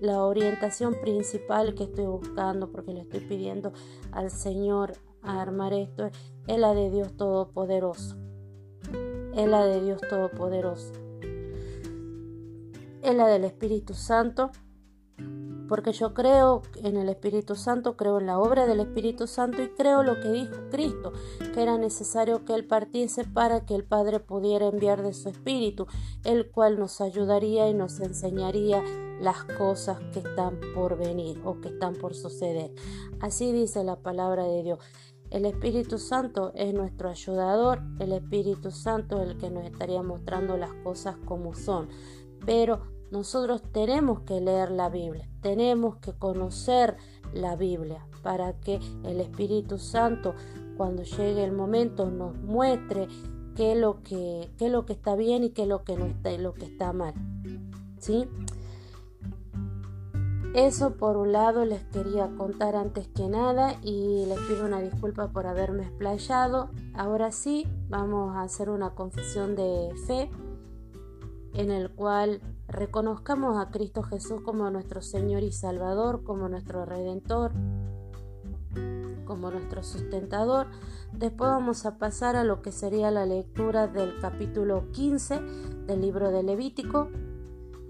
la 0.00 0.24
orientación 0.24 0.94
principal 1.00 1.74
que 1.74 1.84
estoy 1.84 2.06
buscando, 2.06 2.70
porque 2.70 2.92
le 2.92 3.00
estoy 3.00 3.20
pidiendo 3.20 3.72
al 4.12 4.30
Señor 4.30 4.94
a 5.22 5.40
armar 5.40 5.72
esto, 5.72 6.10
es 6.46 6.58
la 6.58 6.74
de 6.74 6.90
Dios 6.90 7.16
Todopoderoso. 7.16 8.16
Es 9.34 9.48
la 9.48 9.64
de 9.66 9.80
Dios 9.82 10.00
Todopoderoso. 10.08 10.92
Es 13.02 13.14
la 13.14 13.26
del 13.26 13.44
Espíritu 13.44 13.94
Santo 13.94 14.50
porque 15.68 15.92
yo 15.92 16.14
creo 16.14 16.62
en 16.82 16.96
el 16.96 17.08
Espíritu 17.08 17.54
Santo, 17.54 17.96
creo 17.96 18.18
en 18.18 18.26
la 18.26 18.38
obra 18.38 18.66
del 18.66 18.80
Espíritu 18.80 19.26
Santo 19.26 19.62
y 19.62 19.68
creo 19.68 20.02
lo 20.02 20.20
que 20.20 20.30
dijo 20.30 20.54
Cristo, 20.70 21.12
que 21.52 21.62
era 21.62 21.78
necesario 21.78 22.44
que 22.44 22.54
Él 22.54 22.66
partiese 22.66 23.24
para 23.24 23.64
que 23.64 23.74
el 23.74 23.84
Padre 23.84 24.20
pudiera 24.20 24.66
enviar 24.66 25.02
de 25.02 25.14
su 25.14 25.28
Espíritu, 25.28 25.86
el 26.24 26.50
cual 26.50 26.78
nos 26.78 27.00
ayudaría 27.00 27.68
y 27.68 27.74
nos 27.74 28.00
enseñaría 28.00 28.82
las 29.20 29.44
cosas 29.44 29.98
que 30.12 30.18
están 30.20 30.60
por 30.74 30.98
venir 30.98 31.40
o 31.44 31.60
que 31.60 31.68
están 31.68 31.94
por 31.94 32.14
suceder. 32.14 32.72
Así 33.20 33.52
dice 33.52 33.84
la 33.84 33.96
palabra 33.96 34.44
de 34.44 34.62
Dios. 34.62 34.78
El 35.30 35.46
Espíritu 35.46 35.98
Santo 35.98 36.52
es 36.54 36.74
nuestro 36.74 37.08
ayudador, 37.08 37.82
el 37.98 38.12
Espíritu 38.12 38.70
Santo 38.70 39.22
es 39.22 39.30
el 39.30 39.38
que 39.38 39.50
nos 39.50 39.64
estaría 39.64 40.02
mostrando 40.02 40.56
las 40.56 40.72
cosas 40.84 41.16
como 41.24 41.54
son. 41.54 41.88
Pero 42.44 42.93
nosotros 43.14 43.62
tenemos 43.70 44.22
que 44.22 44.40
leer 44.40 44.72
la 44.72 44.88
Biblia, 44.88 45.28
tenemos 45.40 45.98
que 45.98 46.12
conocer 46.14 46.96
la 47.32 47.54
Biblia 47.54 48.04
para 48.24 48.54
que 48.54 48.80
el 49.04 49.20
Espíritu 49.20 49.78
Santo 49.78 50.34
cuando 50.76 51.04
llegue 51.04 51.44
el 51.44 51.52
momento 51.52 52.10
nos 52.10 52.34
muestre 52.34 53.06
qué 53.54 53.72
es 53.72 53.78
lo 53.78 54.02
que, 54.02 54.50
qué 54.58 54.68
lo 54.68 54.84
que 54.84 54.94
está 54.94 55.14
bien 55.14 55.44
y 55.44 55.50
qué 55.50 55.62
es 55.62 55.68
lo 55.68 55.84
que 55.84 55.96
no 55.96 56.06
está 56.06 56.32
y 56.32 56.38
lo 56.38 56.54
que 56.54 56.64
está 56.64 56.92
mal. 56.92 57.14
¿Sí? 58.00 58.26
Eso 60.52 60.96
por 60.96 61.16
un 61.16 61.30
lado 61.30 61.64
les 61.64 61.84
quería 61.84 62.28
contar 62.36 62.74
antes 62.74 63.06
que 63.06 63.28
nada 63.28 63.76
y 63.80 64.26
les 64.26 64.40
pido 64.40 64.66
una 64.66 64.80
disculpa 64.80 65.28
por 65.28 65.46
haberme 65.46 65.84
explayado. 65.84 66.68
Ahora 66.94 67.30
sí, 67.30 67.64
vamos 67.88 68.34
a 68.34 68.42
hacer 68.42 68.70
una 68.70 68.90
confesión 68.90 69.54
de 69.54 69.90
fe 70.08 70.30
en 71.54 71.70
el 71.70 71.90
cual 71.90 72.40
reconozcamos 72.68 73.58
a 73.58 73.70
Cristo 73.70 74.02
Jesús 74.02 74.40
como 74.42 74.70
nuestro 74.70 75.02
Señor 75.02 75.42
y 75.42 75.52
Salvador, 75.52 76.24
como 76.24 76.48
nuestro 76.48 76.84
Redentor, 76.84 77.52
como 79.24 79.50
nuestro 79.50 79.82
sustentador. 79.82 80.66
Después 81.12 81.50
vamos 81.50 81.86
a 81.86 81.98
pasar 81.98 82.36
a 82.36 82.44
lo 82.44 82.62
que 82.62 82.72
sería 82.72 83.10
la 83.10 83.26
lectura 83.26 83.86
del 83.86 84.18
capítulo 84.20 84.90
15 84.92 85.40
del 85.86 86.00
libro 86.00 86.30
de 86.30 86.42
Levítico 86.42 87.08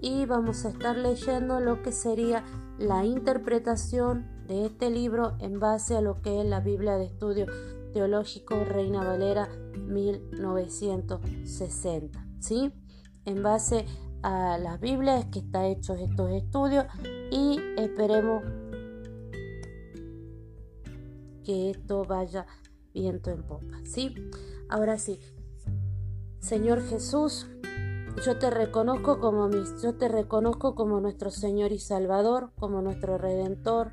y 0.01 0.25
vamos 0.25 0.65
a 0.65 0.69
estar 0.69 0.97
leyendo 0.97 1.59
lo 1.59 1.81
que 1.81 1.91
sería 1.91 2.43
la 2.77 3.05
interpretación 3.05 4.27
de 4.47 4.65
este 4.65 4.89
libro 4.89 5.35
en 5.39 5.59
base 5.59 5.95
a 5.95 6.01
lo 6.01 6.21
que 6.21 6.41
es 6.41 6.47
la 6.47 6.59
Biblia 6.59 6.97
de 6.97 7.05
Estudio 7.05 7.45
Teológico 7.93 8.55
Reina 8.65 9.03
Valera 9.03 9.47
1960. 9.87 12.25
¿Sí? 12.39 12.73
En 13.23 13.41
base 13.41 13.79
a 13.79 13.85
las 14.29 14.79
Biblias 14.79 15.25
que 15.25 15.39
está 15.39 15.67
hechos 15.67 15.99
estos 15.99 16.31
estudios 16.31 16.85
y 17.31 17.59
esperemos 17.77 18.43
que 21.43 21.69
esto 21.69 22.03
vaya 22.03 22.47
viento 22.93 23.29
en 23.29 23.43
popa, 23.43 23.79
¿sí? 23.83 24.15
Ahora 24.69 24.97
sí. 24.97 25.19
Señor 26.39 26.81
Jesús, 26.81 27.47
yo 28.25 28.37
te 28.39 28.49
reconozco 28.49 29.19
como 29.19 29.47
mi, 29.47 29.63
yo 29.81 29.95
te 29.95 30.07
reconozco 30.07 30.75
como 30.75 30.99
nuestro 30.99 31.29
Señor 31.29 31.71
y 31.71 31.79
Salvador, 31.79 32.51
como 32.55 32.81
nuestro 32.81 33.17
redentor. 33.17 33.91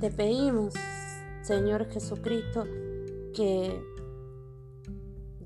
Te 0.00 0.10
pedimos, 0.10 0.74
Señor 1.42 1.86
Jesucristo, 1.90 2.64
que 3.34 3.82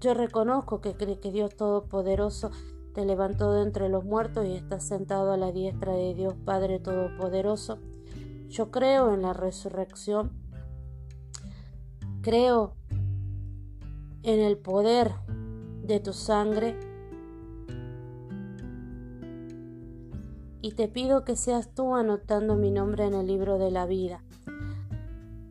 yo 0.00 0.14
reconozco 0.14 0.80
que, 0.80 0.95
que 0.95 1.30
Dios 1.30 1.54
Todopoderoso 1.54 2.50
te 2.95 3.04
levantó 3.04 3.52
de 3.52 3.62
entre 3.62 3.88
los 3.88 4.04
muertos 4.04 4.47
y 4.47 4.54
estás 4.54 4.83
sentado 4.85 5.33
a 5.33 5.37
la 5.37 5.52
diestra 5.52 5.92
de 5.92 6.14
Dios 6.14 6.35
Padre 6.45 6.80
Todopoderoso. 6.80 7.78
Yo 8.49 8.71
creo 8.71 9.14
en 9.14 9.23
la 9.23 9.33
resurrección. 9.33 10.33
Creo 12.23 12.75
en 14.23 14.40
el 14.40 14.59
poder 14.59 15.12
de 15.85 16.00
tu 16.00 16.12
sangre. 16.12 16.78
Y 20.62 20.73
te 20.73 20.88
pido 20.88 21.25
que 21.25 21.37
seas 21.37 21.73
tú 21.75 21.95
anotando 21.95 22.57
mi 22.57 22.71
nombre 22.71 23.04
en 23.04 23.14
el 23.14 23.26
libro 23.26 23.59
de 23.59 23.71
la 23.71 23.87
vida. 23.87 24.23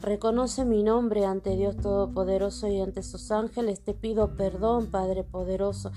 Reconoce 0.02 0.64
mi 0.64 0.82
nombre 0.82 1.26
ante 1.26 1.58
Dios 1.58 1.76
Todopoderoso 1.76 2.70
y 2.70 2.80
ante 2.80 3.04
sus 3.04 3.32
ángeles. 3.32 3.82
Te 3.82 3.94
pido 3.94 4.36
perdón, 4.36 4.88
Padre 4.88 5.26
Poderoso, 5.26 5.92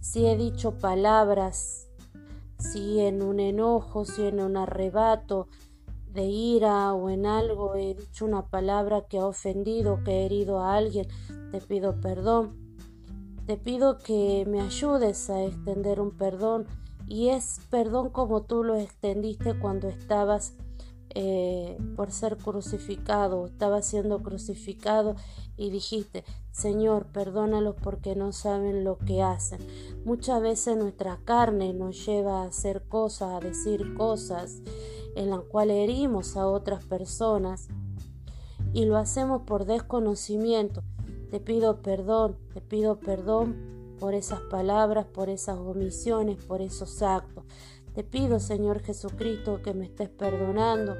si 0.00 0.26
he 0.26 0.36
dicho 0.36 0.78
palabras, 0.78 1.88
si 2.58 3.00
en 3.00 3.20
un 3.20 3.40
enojo, 3.40 4.04
si 4.04 4.26
en 4.26 4.40
un 4.40 4.56
arrebato 4.56 5.48
de 6.12 6.24
ira 6.24 6.94
o 6.94 7.10
en 7.10 7.26
algo 7.26 7.74
he 7.74 7.94
dicho 7.94 8.24
una 8.24 8.46
palabra 8.46 9.06
que 9.08 9.18
ha 9.18 9.26
ofendido, 9.26 10.04
que 10.04 10.12
he 10.12 10.26
herido 10.26 10.60
a 10.60 10.76
alguien. 10.76 11.08
Te 11.50 11.60
pido 11.60 12.00
perdón. 12.00 12.56
Te 13.46 13.56
pido 13.56 13.98
que 13.98 14.44
me 14.46 14.60
ayudes 14.60 15.30
a 15.30 15.42
extender 15.42 16.00
un 16.00 16.16
perdón 16.16 16.66
y 17.08 17.30
es 17.30 17.60
perdón 17.70 18.10
como 18.10 18.42
tú 18.42 18.62
lo 18.62 18.76
extendiste 18.76 19.58
cuando 19.58 19.88
estabas 19.88 20.54
eh, 21.14 21.78
por 21.96 22.10
ser 22.12 22.36
crucificado, 22.36 23.46
estaba 23.46 23.82
siendo 23.82 24.22
crucificado 24.22 25.16
y 25.56 25.70
dijiste, 25.70 26.24
Señor, 26.52 27.06
perdónalos 27.06 27.76
porque 27.82 28.14
no 28.14 28.32
saben 28.32 28.84
lo 28.84 28.98
que 28.98 29.22
hacen. 29.22 29.60
Muchas 30.04 30.40
veces 30.40 30.76
nuestra 30.76 31.18
carne 31.24 31.72
nos 31.72 32.04
lleva 32.06 32.42
a 32.42 32.46
hacer 32.46 32.82
cosas, 32.88 33.30
a 33.32 33.40
decir 33.40 33.94
cosas 33.94 34.62
en 35.16 35.30
las 35.30 35.40
cuales 35.40 35.76
herimos 35.78 36.36
a 36.36 36.46
otras 36.46 36.84
personas 36.84 37.68
y 38.72 38.84
lo 38.84 38.96
hacemos 38.96 39.42
por 39.42 39.64
desconocimiento. 39.64 40.82
Te 41.30 41.40
pido 41.40 41.82
perdón, 41.82 42.36
te 42.54 42.60
pido 42.60 43.00
perdón 43.00 43.96
por 43.98 44.14
esas 44.14 44.40
palabras, 44.42 45.06
por 45.06 45.28
esas 45.28 45.58
omisiones, 45.58 46.42
por 46.44 46.62
esos 46.62 47.02
actos. 47.02 47.44
Te 47.94 48.04
pido, 48.04 48.40
Señor 48.40 48.82
Jesucristo, 48.82 49.60
que 49.62 49.74
me 49.74 49.86
estés 49.86 50.08
perdonando. 50.08 50.94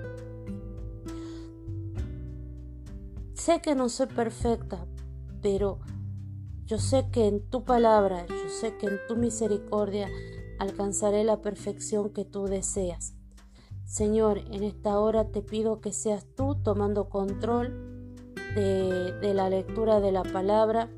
Sé 3.34 3.60
que 3.60 3.74
no 3.74 3.88
soy 3.88 4.06
perfecta, 4.06 4.86
pero 5.40 5.78
yo 6.64 6.78
sé 6.78 7.08
que 7.10 7.26
en 7.26 7.48
tu 7.48 7.64
palabra, 7.64 8.26
yo 8.26 8.48
sé 8.50 8.76
que 8.76 8.86
en 8.86 8.98
tu 9.08 9.16
misericordia 9.16 10.08
alcanzaré 10.58 11.24
la 11.24 11.40
perfección 11.40 12.10
que 12.10 12.24
tú 12.24 12.44
deseas. 12.44 13.14
Señor, 13.84 14.38
en 14.50 14.64
esta 14.64 14.98
hora 14.98 15.30
te 15.30 15.40
pido 15.40 15.80
que 15.80 15.92
seas 15.92 16.26
tú 16.36 16.56
tomando 16.62 17.08
control 17.08 18.14
de, 18.54 19.32
la 19.32 19.48
lectura 19.48 20.00
de 20.00 20.12
la 20.12 20.24
palabra, 20.24 20.90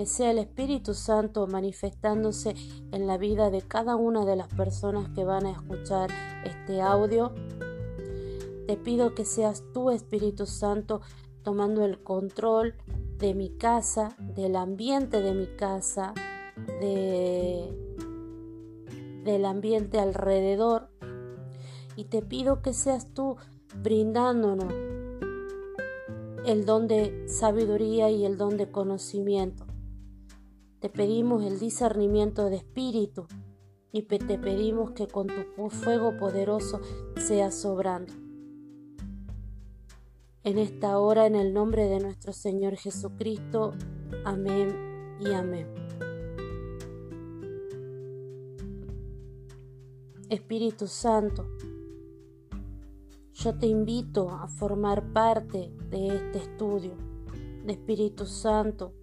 que 0.00 0.06
sea 0.06 0.30
el 0.30 0.38
Espíritu 0.38 0.94
Santo 0.94 1.46
manifestándose 1.46 2.54
en 2.90 3.06
la 3.06 3.18
vida 3.18 3.50
de 3.50 3.60
cada 3.60 3.96
una 3.96 4.24
de 4.24 4.34
las 4.34 4.48
personas 4.48 5.10
que 5.10 5.24
van 5.24 5.44
a 5.44 5.50
escuchar 5.50 6.08
este 6.42 6.80
audio. 6.80 7.34
Te 8.66 8.78
pido 8.78 9.14
que 9.14 9.26
seas 9.26 9.62
tú, 9.74 9.90
Espíritu 9.90 10.46
Santo, 10.46 11.02
tomando 11.42 11.84
el 11.84 12.02
control 12.02 12.76
de 13.18 13.34
mi 13.34 13.50
casa, 13.50 14.16
del 14.18 14.56
ambiente 14.56 15.20
de 15.20 15.34
mi 15.34 15.48
casa, 15.48 16.14
de, 16.80 17.70
del 19.22 19.44
ambiente 19.44 19.98
alrededor. 19.98 20.88
Y 21.94 22.04
te 22.04 22.22
pido 22.22 22.62
que 22.62 22.72
seas 22.72 23.12
tú 23.12 23.36
brindándonos 23.82 24.72
el 26.46 26.64
don 26.64 26.88
de 26.88 27.28
sabiduría 27.28 28.08
y 28.08 28.24
el 28.24 28.38
don 28.38 28.56
de 28.56 28.70
conocimiento. 28.70 29.69
Te 30.80 30.88
pedimos 30.88 31.44
el 31.44 31.58
discernimiento 31.58 32.48
de 32.48 32.56
espíritu 32.56 33.26
y 33.92 34.02
te 34.02 34.18
pedimos 34.38 34.92
que 34.92 35.08
con 35.08 35.26
tu 35.26 35.68
fuego 35.68 36.16
poderoso 36.16 36.80
seas 37.18 37.54
sobrando. 37.54 38.14
En 40.42 40.56
esta 40.56 40.98
hora, 40.98 41.26
en 41.26 41.34
el 41.36 41.52
nombre 41.52 41.84
de 41.84 42.00
nuestro 42.00 42.32
Señor 42.32 42.76
Jesucristo, 42.76 43.72
amén 44.24 44.74
y 45.20 45.32
amén. 45.32 45.66
Espíritu 50.30 50.86
Santo, 50.86 51.46
yo 53.34 53.58
te 53.58 53.66
invito 53.66 54.30
a 54.30 54.48
formar 54.48 55.12
parte 55.12 55.74
de 55.90 56.06
este 56.06 56.38
estudio 56.38 56.96
de 57.66 57.72
Espíritu 57.72 58.24
Santo. 58.24 58.94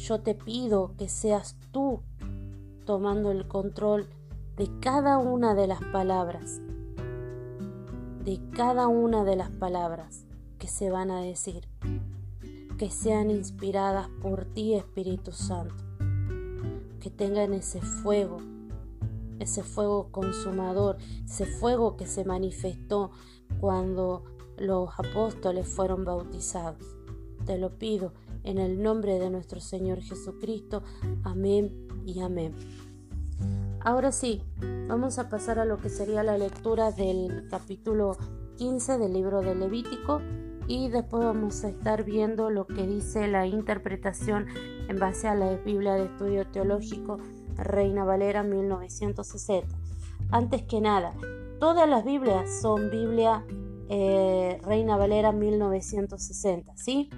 Yo 0.00 0.18
te 0.22 0.34
pido 0.34 0.94
que 0.96 1.10
seas 1.10 1.56
tú 1.72 2.00
tomando 2.86 3.30
el 3.30 3.46
control 3.46 4.08
de 4.56 4.70
cada 4.80 5.18
una 5.18 5.54
de 5.54 5.66
las 5.66 5.82
palabras, 5.92 6.62
de 8.24 8.40
cada 8.56 8.88
una 8.88 9.24
de 9.24 9.36
las 9.36 9.50
palabras 9.50 10.24
que 10.58 10.68
se 10.68 10.90
van 10.90 11.10
a 11.10 11.20
decir, 11.20 11.68
que 12.78 12.88
sean 12.88 13.30
inspiradas 13.30 14.08
por 14.22 14.46
ti, 14.46 14.74
Espíritu 14.74 15.32
Santo, 15.32 15.84
que 16.98 17.10
tengan 17.10 17.52
ese 17.52 17.82
fuego, 17.82 18.38
ese 19.38 19.62
fuego 19.62 20.08
consumador, 20.10 20.96
ese 21.26 21.44
fuego 21.44 21.98
que 21.98 22.06
se 22.06 22.24
manifestó 22.24 23.10
cuando 23.60 24.24
los 24.56 24.88
apóstoles 24.98 25.68
fueron 25.68 26.06
bautizados. 26.06 26.96
Te 27.44 27.58
lo 27.58 27.78
pido 27.78 28.14
en 28.44 28.58
el 28.58 28.82
nombre 28.82 29.18
de 29.18 29.30
nuestro 29.30 29.60
Señor 29.60 30.00
Jesucristo. 30.00 30.82
Amén 31.24 31.88
y 32.06 32.20
amén. 32.20 32.54
Ahora 33.80 34.12
sí, 34.12 34.42
vamos 34.88 35.18
a 35.18 35.28
pasar 35.28 35.58
a 35.58 35.64
lo 35.64 35.78
que 35.78 35.88
sería 35.88 36.22
la 36.22 36.36
lectura 36.36 36.92
del 36.92 37.48
capítulo 37.48 38.16
15 38.56 38.98
del 38.98 39.12
libro 39.12 39.40
de 39.40 39.54
Levítico 39.54 40.20
y 40.68 40.88
después 40.88 41.24
vamos 41.24 41.64
a 41.64 41.70
estar 41.70 42.04
viendo 42.04 42.50
lo 42.50 42.66
que 42.66 42.86
dice 42.86 43.26
la 43.28 43.46
interpretación 43.46 44.46
en 44.88 44.98
base 44.98 45.28
a 45.28 45.34
la 45.34 45.56
Biblia 45.56 45.94
de 45.94 46.04
Estudio 46.04 46.46
Teológico 46.46 47.16
Reina 47.56 48.04
Valera 48.04 48.42
1960. 48.42 49.76
Antes 50.30 50.62
que 50.62 50.80
nada, 50.80 51.14
Todas 51.60 51.86
las 51.86 52.06
Biblias 52.06 52.48
son 52.62 52.90
Biblia 52.90 53.44
eh, 53.90 54.58
Reina 54.64 54.96
Valera 54.96 55.30
1960, 55.30 56.74
¿sí? 56.74 57.10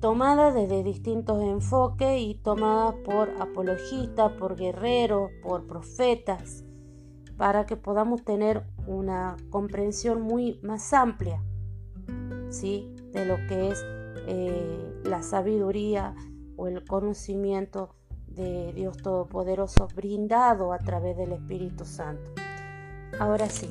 Tomadas 0.00 0.54
desde 0.54 0.84
distintos 0.84 1.42
enfoques 1.42 2.20
y 2.20 2.36
tomadas 2.36 2.94
por 3.04 3.30
apologistas, 3.40 4.30
por 4.32 4.54
guerreros, 4.54 5.32
por 5.42 5.66
profetas, 5.66 6.64
para 7.36 7.66
que 7.66 7.76
podamos 7.76 8.24
tener 8.24 8.64
una 8.86 9.36
comprensión 9.50 10.20
muy 10.20 10.60
más 10.62 10.92
amplia, 10.92 11.42
¿sí? 12.48 12.94
De 13.12 13.24
lo 13.24 13.36
que 13.48 13.70
es 13.70 13.84
eh, 14.28 15.00
la 15.04 15.22
sabiduría 15.22 16.14
o 16.56 16.68
el 16.68 16.84
conocimiento 16.84 17.96
de 18.28 18.72
Dios 18.74 18.98
Todopoderoso 18.98 19.88
brindado 19.96 20.72
a 20.72 20.78
través 20.78 21.16
del 21.16 21.32
Espíritu 21.32 21.84
Santo. 21.84 22.30
Ahora 23.18 23.48
sí. 23.48 23.68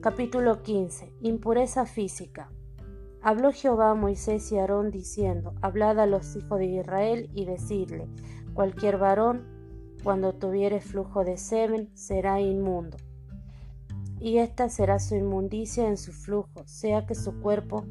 Capítulo 0.00 0.62
15. 0.62 1.14
Impureza 1.22 1.84
física. 1.84 2.48
Habló 3.20 3.52
Jehová 3.52 3.90
a 3.90 3.94
Moisés 3.94 4.52
y 4.52 4.58
Aarón 4.58 4.90
diciendo, 4.90 5.52
Hablad 5.60 5.98
a 5.98 6.06
los 6.06 6.36
hijos 6.36 6.58
de 6.58 6.66
Israel 6.66 7.28
y 7.34 7.46
decidle, 7.46 8.08
cualquier 8.54 8.96
varón, 8.96 9.44
cuando 10.04 10.34
tuviere 10.34 10.80
flujo 10.80 11.24
de 11.24 11.36
semen, 11.36 11.90
será 11.94 12.40
inmundo. 12.40 12.96
Y 14.20 14.38
esta 14.38 14.68
será 14.68 15.00
su 15.00 15.16
inmundicia 15.16 15.88
en 15.88 15.96
su 15.96 16.12
flujo, 16.12 16.62
sea 16.66 17.06
que 17.06 17.14
su 17.14 17.40
cuerpo 17.40 17.84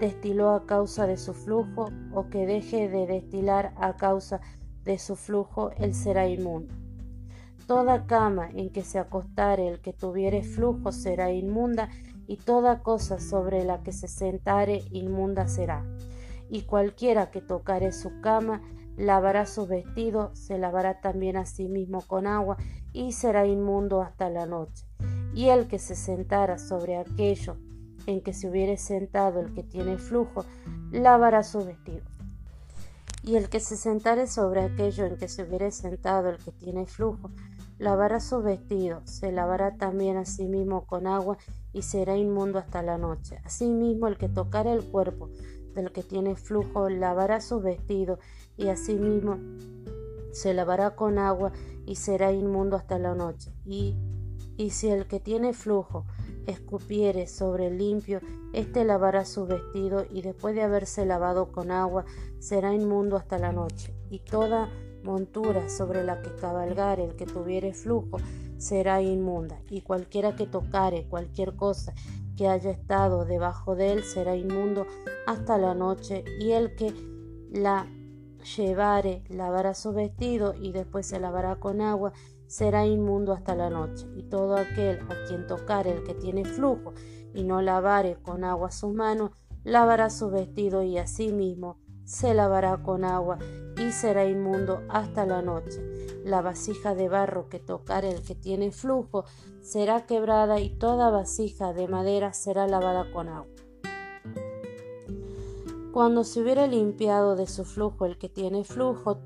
destiló 0.00 0.50
a 0.50 0.66
causa 0.66 1.06
de 1.06 1.16
su 1.16 1.34
flujo 1.34 1.90
o 2.12 2.28
que 2.28 2.46
deje 2.46 2.88
de 2.88 3.06
destilar 3.06 3.74
a 3.76 3.96
causa 3.96 4.40
de 4.84 4.98
su 4.98 5.16
flujo, 5.16 5.70
él 5.76 5.94
será 5.94 6.28
inmundo. 6.28 6.74
Toda 7.66 8.06
cama 8.06 8.48
en 8.54 8.70
que 8.70 8.82
se 8.82 8.98
acostare 8.98 9.68
el 9.68 9.80
que 9.80 9.92
tuviere 9.92 10.42
flujo 10.42 10.90
será 10.90 11.30
inmunda, 11.30 11.90
y 12.28 12.36
toda 12.36 12.82
cosa 12.82 13.18
sobre 13.18 13.64
la 13.64 13.82
que 13.82 13.92
se 13.92 14.06
sentare 14.06 14.84
inmunda 14.90 15.48
será. 15.48 15.84
Y 16.50 16.62
cualquiera 16.62 17.30
que 17.30 17.40
tocare 17.40 17.90
su 17.90 18.20
cama, 18.20 18.62
lavará 18.96 19.46
su 19.46 19.66
vestido, 19.66 20.30
se 20.34 20.58
lavará 20.58 21.00
también 21.00 21.36
a 21.38 21.46
sí 21.46 21.68
mismo 21.68 22.02
con 22.02 22.26
agua, 22.26 22.58
y 22.92 23.12
será 23.12 23.46
inmundo 23.46 24.02
hasta 24.02 24.28
la 24.28 24.44
noche. 24.44 24.84
Y 25.34 25.48
el 25.48 25.68
que 25.68 25.78
se 25.78 25.96
sentara 25.96 26.58
sobre 26.58 26.98
aquello 26.98 27.56
en 28.06 28.20
que 28.20 28.34
se 28.34 28.48
hubiere 28.48 28.76
sentado 28.76 29.40
el 29.40 29.54
que 29.54 29.62
tiene 29.62 29.96
flujo, 29.96 30.44
lavará 30.92 31.42
su 31.42 31.64
vestido. 31.64 32.04
Y 33.22 33.36
el 33.36 33.48
que 33.48 33.60
se 33.60 33.76
sentare 33.76 34.26
sobre 34.26 34.62
aquello 34.62 35.06
en 35.06 35.16
que 35.16 35.28
se 35.28 35.44
hubiere 35.44 35.70
sentado 35.70 36.28
el 36.28 36.38
que 36.38 36.52
tiene 36.52 36.86
flujo, 36.86 37.30
lavará 37.78 38.20
su 38.20 38.42
vestido, 38.42 39.02
se 39.04 39.32
lavará 39.32 39.76
también 39.76 40.16
a 40.16 40.24
sí 40.24 40.46
mismo 40.46 40.86
con 40.86 41.06
agua 41.06 41.38
y 41.72 41.82
será 41.82 42.16
inmundo 42.16 42.58
hasta 42.58 42.82
la 42.82 42.98
noche. 42.98 43.40
Asimismo, 43.44 44.08
el 44.08 44.18
que 44.18 44.28
tocare 44.28 44.72
el 44.72 44.84
cuerpo 44.84 45.30
del 45.74 45.92
que 45.92 46.02
tiene 46.02 46.34
flujo, 46.34 46.88
lavará 46.88 47.40
su 47.40 47.60
vestido 47.60 48.18
y 48.56 48.68
asimismo 48.68 49.38
se 50.32 50.54
lavará 50.54 50.94
con 50.94 51.18
agua 51.18 51.52
y 51.86 51.96
será 51.96 52.32
inmundo 52.32 52.76
hasta 52.76 52.98
la 52.98 53.14
noche. 53.14 53.52
Y, 53.64 53.96
y 54.56 54.70
si 54.70 54.88
el 54.88 55.06
que 55.06 55.20
tiene 55.20 55.52
flujo 55.52 56.04
escupiere 56.46 57.26
sobre 57.26 57.68
el 57.68 57.78
limpio, 57.78 58.20
éste 58.52 58.84
lavará 58.84 59.24
su 59.24 59.46
vestido 59.46 60.04
y 60.10 60.22
después 60.22 60.54
de 60.54 60.62
haberse 60.62 61.06
lavado 61.06 61.52
con 61.52 61.70
agua 61.70 62.04
será 62.38 62.74
inmundo 62.74 63.16
hasta 63.16 63.38
la 63.38 63.52
noche. 63.52 63.94
Y 64.10 64.20
toda 64.20 64.68
montura 65.08 65.70
sobre 65.70 66.04
la 66.04 66.20
que 66.20 66.34
cabalgare 66.36 67.02
el 67.02 67.16
que 67.16 67.24
tuviere 67.24 67.72
flujo 67.72 68.18
será 68.58 69.00
inmunda, 69.00 69.58
y 69.70 69.80
cualquiera 69.80 70.36
que 70.36 70.46
tocare 70.46 71.06
cualquier 71.08 71.56
cosa 71.56 71.94
que 72.36 72.46
haya 72.46 72.70
estado 72.70 73.24
debajo 73.24 73.74
de 73.74 73.92
él 73.92 74.04
será 74.04 74.36
inmundo 74.36 74.86
hasta 75.26 75.56
la 75.56 75.74
noche, 75.74 76.24
y 76.38 76.52
el 76.52 76.76
que 76.76 76.92
la 77.50 77.86
llevare 78.56 79.24
lavará 79.28 79.74
su 79.74 79.92
vestido 79.92 80.54
y 80.54 80.72
después 80.72 81.06
se 81.06 81.18
lavará 81.18 81.56
con 81.56 81.80
agua, 81.80 82.12
será 82.46 82.86
inmundo 82.86 83.32
hasta 83.32 83.54
la 83.54 83.70
noche. 83.70 84.06
Y 84.14 84.24
todo 84.24 84.56
aquel 84.56 85.00
a 85.00 85.26
quien 85.26 85.46
tocare 85.46 85.90
el 85.92 86.04
que 86.04 86.14
tiene 86.14 86.44
flujo 86.44 86.92
y 87.34 87.44
no 87.44 87.62
lavare 87.62 88.16
con 88.22 88.44
agua 88.44 88.70
sus 88.70 88.92
manos, 88.94 89.30
lavará 89.64 90.10
su 90.10 90.30
vestido 90.30 90.82
y 90.82 90.98
asimismo 90.98 91.78
se 92.08 92.32
lavará 92.32 92.82
con 92.82 93.04
agua 93.04 93.38
y 93.76 93.92
será 93.92 94.24
inmundo 94.24 94.80
hasta 94.88 95.26
la 95.26 95.42
noche. 95.42 95.82
La 96.24 96.40
vasija 96.40 96.94
de 96.94 97.06
barro 97.08 97.50
que 97.50 97.58
tocare 97.58 98.08
el 98.08 98.22
que 98.22 98.34
tiene 98.34 98.72
flujo 98.72 99.26
será 99.60 100.06
quebrada 100.06 100.58
y 100.58 100.70
toda 100.70 101.10
vasija 101.10 101.74
de 101.74 101.86
madera 101.86 102.32
será 102.32 102.66
lavada 102.66 103.12
con 103.12 103.28
agua. 103.28 103.52
Cuando 105.92 106.24
se 106.24 106.40
hubiera 106.40 106.66
limpiado 106.66 107.36
de 107.36 107.46
su 107.46 107.66
flujo 107.66 108.06
el 108.06 108.16
que 108.16 108.30
tiene 108.30 108.64
flujo, 108.64 109.18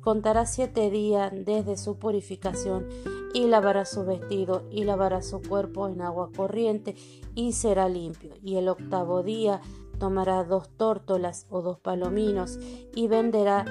contará 0.00 0.46
siete 0.46 0.90
días 0.90 1.30
desde 1.34 1.76
su 1.76 1.98
purificación 1.98 2.88
y 3.34 3.48
lavará 3.48 3.84
su 3.84 4.04
vestido 4.06 4.62
y 4.70 4.84
lavará 4.84 5.20
su 5.20 5.42
cuerpo 5.42 5.88
en 5.88 6.00
agua 6.00 6.30
corriente 6.34 6.94
y 7.34 7.52
será 7.52 7.88
limpio. 7.88 8.34
Y 8.42 8.56
el 8.56 8.68
octavo 8.68 9.22
día 9.22 9.60
tomará 9.98 10.44
dos 10.44 10.68
tórtolas 10.76 11.46
o 11.50 11.62
dos 11.62 11.78
palominos 11.78 12.58
y 12.94 13.08
venderá 13.08 13.64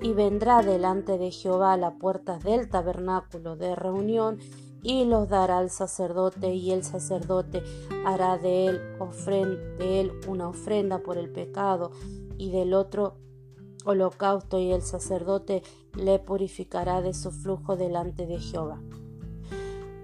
y 0.00 0.14
vendrá 0.14 0.62
delante 0.62 1.16
de 1.16 1.30
Jehová 1.30 1.74
a 1.74 1.76
la 1.76 1.92
puerta 1.92 2.38
del 2.38 2.68
tabernáculo 2.68 3.56
de 3.56 3.76
reunión 3.76 4.38
y 4.82 5.04
los 5.04 5.28
dará 5.28 5.58
al 5.58 5.70
sacerdote 5.70 6.54
y 6.54 6.72
el 6.72 6.82
sacerdote 6.82 7.62
hará 8.04 8.36
de 8.36 8.66
él 8.66 10.12
una 10.26 10.48
ofrenda 10.48 10.98
por 10.98 11.18
el 11.18 11.30
pecado 11.30 11.92
y 12.36 12.50
del 12.50 12.74
otro 12.74 13.16
holocausto 13.84 14.58
y 14.58 14.72
el 14.72 14.82
sacerdote 14.82 15.62
le 15.94 16.18
purificará 16.18 17.00
de 17.00 17.14
su 17.14 17.30
flujo 17.30 17.76
delante 17.76 18.26
de 18.26 18.38
Jehová. 18.38 18.80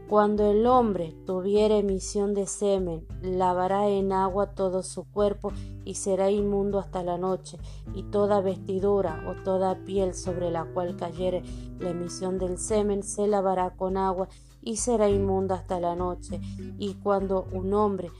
Cuando 0.09 0.51
el 0.51 0.67
hombre 0.67 1.15
tuviere 1.27 1.81
emisión 1.81 2.33
de 2.33 2.47
semen, 2.47 3.07
lavará 3.21 3.91
en 3.91 4.15
agua 4.15 4.55
todo 4.55 4.83
su 4.83 5.05
cuerpo 5.05 5.53
y 5.85 5.97
será 5.97 6.31
inmundo 6.31 6.79
hasta 6.79 7.03
la 7.03 7.19
noche, 7.19 7.59
y 7.95 8.05
toda 8.05 8.41
vestidura 8.41 9.23
o 9.29 9.43
toda 9.43 9.85
piel 9.85 10.15
sobre 10.15 10.51
la 10.51 10.65
cual 10.65 10.97
cayere 10.97 11.43
la 11.79 11.91
emisión 11.91 12.39
del 12.39 12.57
semen 12.57 13.03
se 13.03 13.27
lavará 13.27 13.77
con 13.77 13.99
agua 13.99 14.31
y 14.63 14.77
será 14.77 15.11
inmunda 15.11 15.57
hasta 15.57 15.79
la 15.79 15.95
noche. 15.95 16.41
Y 16.79 16.95
cuando 16.95 17.47
un 17.53 17.75
hombre 17.75 18.11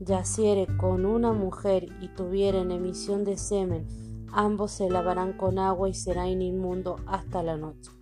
yaciere 0.00 0.66
con 0.76 1.06
una 1.06 1.32
mujer 1.32 1.88
y 2.02 2.08
tuviere 2.08 2.60
emisión 2.60 3.24
de 3.24 3.38
semen, 3.38 3.86
ambos 4.34 4.72
se 4.72 4.90
lavarán 4.90 5.32
con 5.32 5.58
agua 5.58 5.88
y 5.88 5.94
serán 5.94 6.42
inmundo 6.42 6.96
hasta 7.06 7.42
la 7.42 7.56
noche. 7.56 7.97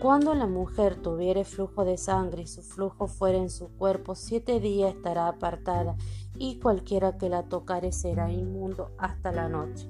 Cuando 0.00 0.34
la 0.34 0.46
mujer 0.46 0.96
tuviere 0.96 1.44
flujo 1.44 1.84
de 1.84 1.96
sangre 1.96 2.42
y 2.42 2.46
su 2.46 2.62
flujo 2.62 3.06
fuera 3.06 3.38
en 3.38 3.50
su 3.50 3.68
cuerpo, 3.68 4.14
siete 4.14 4.58
días 4.58 4.94
estará 4.94 5.28
apartada, 5.28 5.96
y 6.36 6.58
cualquiera 6.58 7.18
que 7.18 7.28
la 7.28 7.44
tocare 7.44 7.92
será 7.92 8.32
inmundo 8.32 8.90
hasta 8.98 9.30
la 9.30 9.48
noche. 9.48 9.88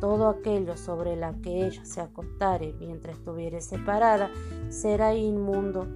Todo 0.00 0.28
aquello 0.28 0.76
sobre 0.76 1.14
la 1.14 1.34
que 1.34 1.64
ella 1.64 1.84
se 1.84 2.00
acostare 2.00 2.72
mientras 2.80 3.18
estuviere 3.18 3.60
separada 3.60 4.30
será 4.68 5.14
inmundo, 5.14 5.86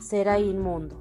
será 0.00 0.40
inmundo. 0.40 1.00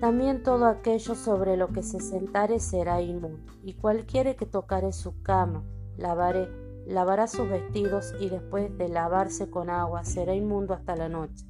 También 0.00 0.44
todo 0.44 0.66
aquello 0.66 1.16
sobre 1.16 1.56
lo 1.56 1.68
que 1.68 1.82
se 1.82 1.98
sentare 1.98 2.60
será 2.60 3.02
inmundo, 3.02 3.52
y 3.64 3.74
cualquiera 3.74 4.34
que 4.34 4.46
tocare 4.46 4.92
su 4.92 5.20
cama, 5.22 5.64
lavaré 5.96 6.67
lavará 6.88 7.26
sus 7.26 7.48
vestidos 7.48 8.14
y 8.18 8.30
después 8.30 8.76
de 8.78 8.88
lavarse 8.88 9.50
con 9.50 9.68
agua 9.68 10.04
será 10.04 10.34
inmundo 10.34 10.72
hasta 10.72 10.96
la 10.96 11.08
noche. 11.08 11.46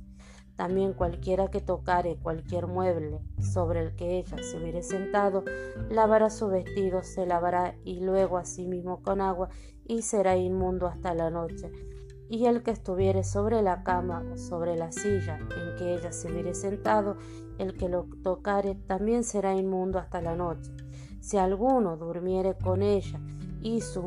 También 0.56 0.92
cualquiera 0.92 1.48
que 1.48 1.60
tocare 1.60 2.16
cualquier 2.16 2.66
mueble 2.66 3.20
sobre 3.40 3.80
el 3.80 3.94
que 3.94 4.18
ella 4.18 4.38
se 4.42 4.58
hubiere 4.58 4.82
sentado, 4.82 5.44
lavará 5.88 6.30
su 6.30 6.48
vestido, 6.48 7.04
se 7.04 7.26
lavará 7.26 7.76
y 7.84 8.00
luego 8.00 8.36
a 8.38 8.44
sí 8.44 8.66
mismo 8.66 9.00
con 9.00 9.20
agua 9.20 9.50
y 9.84 10.02
será 10.02 10.36
inmundo 10.36 10.88
hasta 10.88 11.14
la 11.14 11.30
noche. 11.30 11.70
Y 12.28 12.46
el 12.46 12.64
que 12.64 12.72
estuviere 12.72 13.22
sobre 13.22 13.62
la 13.62 13.84
cama 13.84 14.24
o 14.32 14.36
sobre 14.36 14.76
la 14.76 14.90
silla 14.90 15.38
en 15.38 15.76
que 15.76 15.94
ella 15.94 16.10
se 16.10 16.32
hubiere 16.32 16.54
sentado, 16.54 17.16
el 17.58 17.76
que 17.76 17.88
lo 17.88 18.08
tocare 18.24 18.74
también 18.74 19.22
será 19.22 19.54
inmundo 19.54 20.00
hasta 20.00 20.20
la 20.20 20.34
noche. 20.34 20.72
Si 21.20 21.36
alguno 21.36 21.96
durmiere 21.96 22.56
con 22.58 22.82
ella 22.82 23.20
y 23.62 23.80
su 23.80 24.02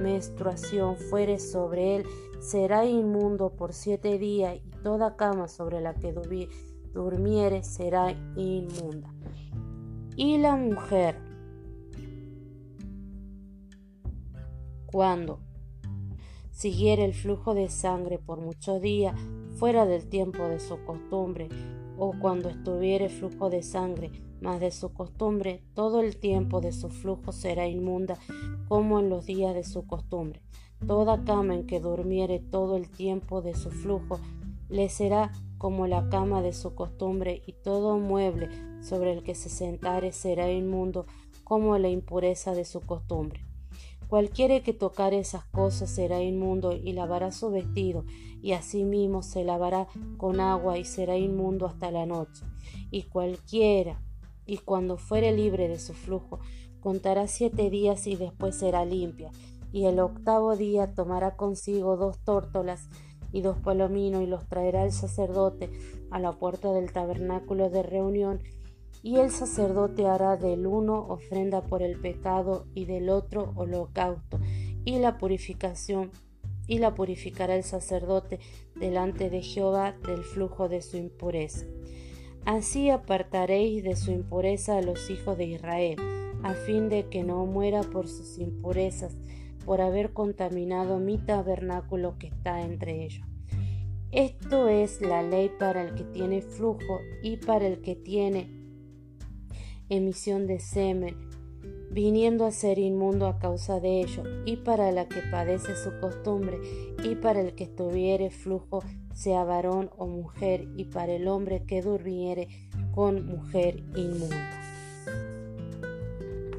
menstruación 0.00 0.96
fuere 0.96 1.38
sobre 1.38 1.96
él, 1.96 2.06
será 2.40 2.84
inmundo 2.84 3.50
por 3.50 3.72
siete 3.72 4.18
días, 4.18 4.56
y 4.56 4.70
toda 4.82 5.16
cama 5.16 5.48
sobre 5.48 5.80
la 5.80 5.94
que 5.94 6.12
durmiere 6.92 7.62
será 7.62 8.12
inmunda. 8.36 9.12
Y 10.16 10.38
la 10.38 10.56
mujer, 10.56 11.16
cuando 14.86 15.38
siguiere 16.50 17.04
el 17.04 17.14
flujo 17.14 17.54
de 17.54 17.68
sangre 17.68 18.18
por 18.18 18.40
muchos 18.40 18.80
días, 18.82 19.18
fuera 19.56 19.86
del 19.86 20.08
tiempo 20.08 20.48
de 20.48 20.60
su 20.60 20.84
costumbre, 20.84 21.48
o 21.96 22.12
cuando 22.20 22.48
estuviere 22.48 23.08
flujo 23.08 23.48
de 23.48 23.62
sangre 23.62 24.10
más 24.42 24.60
de 24.60 24.70
su 24.72 24.92
costumbre, 24.92 25.62
todo 25.74 26.00
el 26.00 26.18
tiempo 26.18 26.60
de 26.60 26.72
su 26.72 26.88
flujo 26.88 27.32
será 27.32 27.68
inmunda 27.68 28.18
como 28.68 29.00
en 29.00 29.08
los 29.08 29.24
días 29.24 29.54
de 29.54 29.64
su 29.64 29.86
costumbre. 29.86 30.42
Toda 30.86 31.24
cama 31.24 31.54
en 31.54 31.66
que 31.66 31.80
durmiere 31.80 32.40
todo 32.40 32.76
el 32.76 32.90
tiempo 32.90 33.40
de 33.40 33.54
su 33.54 33.70
flujo 33.70 34.18
le 34.68 34.88
será 34.88 35.32
como 35.58 35.86
la 35.86 36.08
cama 36.08 36.42
de 36.42 36.52
su 36.52 36.74
costumbre, 36.74 37.42
y 37.46 37.52
todo 37.52 37.98
mueble 37.98 38.48
sobre 38.82 39.12
el 39.12 39.22
que 39.22 39.36
se 39.36 39.48
sentare 39.48 40.10
será 40.10 40.50
inmundo 40.50 41.06
como 41.44 41.78
la 41.78 41.88
impureza 41.88 42.52
de 42.52 42.64
su 42.64 42.80
costumbre. 42.80 43.46
Cualquiera 44.08 44.60
que 44.60 44.72
tocare 44.72 45.20
esas 45.20 45.44
cosas 45.44 45.88
será 45.88 46.20
inmundo 46.20 46.72
y 46.72 46.92
lavará 46.94 47.30
su 47.30 47.50
vestido, 47.50 48.04
y 48.42 48.52
asimismo 48.52 49.22
se 49.22 49.44
lavará 49.44 49.86
con 50.16 50.40
agua 50.40 50.78
y 50.78 50.84
será 50.84 51.16
inmundo 51.16 51.66
hasta 51.66 51.92
la 51.92 52.06
noche. 52.06 52.44
Y 52.90 53.04
cualquiera 53.04 54.02
y 54.46 54.58
cuando 54.58 54.96
fuere 54.96 55.32
libre 55.32 55.68
de 55.68 55.78
su 55.78 55.94
flujo, 55.94 56.40
contará 56.80 57.28
siete 57.28 57.70
días 57.70 58.06
y 58.06 58.16
después 58.16 58.56
será 58.56 58.84
limpia. 58.84 59.30
Y 59.72 59.86
el 59.86 60.00
octavo 60.00 60.56
día 60.56 60.94
tomará 60.94 61.36
consigo 61.36 61.96
dos 61.96 62.18
tórtolas 62.18 62.88
y 63.32 63.40
dos 63.40 63.58
palominos 63.58 64.22
y 64.22 64.26
los 64.26 64.46
traerá 64.46 64.84
el 64.84 64.92
sacerdote 64.92 65.70
a 66.10 66.18
la 66.18 66.32
puerta 66.32 66.72
del 66.72 66.92
tabernáculo 66.92 67.70
de 67.70 67.82
reunión. 67.82 68.42
Y 69.02 69.16
el 69.16 69.30
sacerdote 69.30 70.06
hará 70.06 70.36
del 70.36 70.66
uno 70.66 71.06
ofrenda 71.08 71.62
por 71.62 71.82
el 71.82 71.98
pecado 72.00 72.66
y 72.74 72.84
del 72.84 73.08
otro 73.08 73.52
holocausto 73.56 74.38
y 74.84 74.98
la 74.98 75.18
purificación 75.18 76.10
y 76.66 76.78
la 76.78 76.94
purificará 76.94 77.56
el 77.56 77.64
sacerdote 77.64 78.38
delante 78.76 79.30
de 79.30 79.42
Jehová 79.42 79.96
del 80.06 80.22
flujo 80.22 80.68
de 80.68 80.82
su 80.82 80.96
impureza. 80.96 81.66
Así 82.44 82.90
apartaréis 82.90 83.84
de 83.84 83.94
su 83.94 84.10
impureza 84.10 84.76
a 84.78 84.82
los 84.82 85.10
hijos 85.10 85.38
de 85.38 85.46
Israel, 85.46 85.96
a 86.42 86.54
fin 86.54 86.88
de 86.88 87.08
que 87.08 87.22
no 87.22 87.46
muera 87.46 87.82
por 87.82 88.08
sus 88.08 88.38
impurezas, 88.38 89.16
por 89.64 89.80
haber 89.80 90.12
contaminado 90.12 90.98
mi 90.98 91.18
tabernáculo 91.18 92.18
que 92.18 92.26
está 92.26 92.62
entre 92.62 93.04
ellos. 93.04 93.24
Esto 94.10 94.68
es 94.68 95.00
la 95.00 95.22
ley 95.22 95.50
para 95.56 95.82
el 95.82 95.94
que 95.94 96.02
tiene 96.02 96.42
flujo 96.42 97.00
y 97.22 97.36
para 97.36 97.66
el 97.66 97.80
que 97.80 97.94
tiene 97.94 98.50
emisión 99.88 100.46
de 100.48 100.58
semen, 100.58 101.16
viniendo 101.92 102.44
a 102.44 102.50
ser 102.50 102.78
inmundo 102.78 103.26
a 103.26 103.38
causa 103.38 103.78
de 103.78 104.00
ello, 104.00 104.24
y 104.44 104.56
para 104.56 104.90
la 104.90 105.06
que 105.06 105.20
padece 105.30 105.76
su 105.76 105.98
costumbre, 106.00 106.58
y 107.04 107.14
para 107.14 107.40
el 107.40 107.54
que 107.54 107.66
tuviere 107.66 108.30
flujo 108.30 108.82
sea 109.14 109.44
varón 109.44 109.90
o 109.96 110.06
mujer, 110.06 110.68
y 110.76 110.84
para 110.86 111.12
el 111.12 111.28
hombre 111.28 111.64
que 111.64 111.82
durmiere 111.82 112.48
con 112.94 113.26
mujer 113.26 113.82
inmunda. 113.94 114.60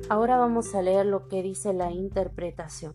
Ahora 0.10 0.38
vamos 0.38 0.76
a 0.76 0.82
leer 0.82 1.06
lo 1.06 1.28
que 1.28 1.42
dice 1.42 1.74
la 1.74 1.92
interpretación. 1.92 2.94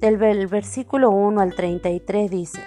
Del 0.00 0.16
versículo 0.46 1.10
1 1.10 1.40
al 1.40 1.54
33 1.54 2.30
dice, 2.30 2.60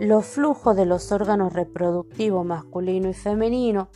los 0.00 0.26
flujos 0.26 0.76
de 0.76 0.84
los 0.84 1.12
órganos 1.12 1.52
reproductivos 1.52 2.44
masculino 2.44 3.08
y 3.08 3.14
femenino, 3.14 3.88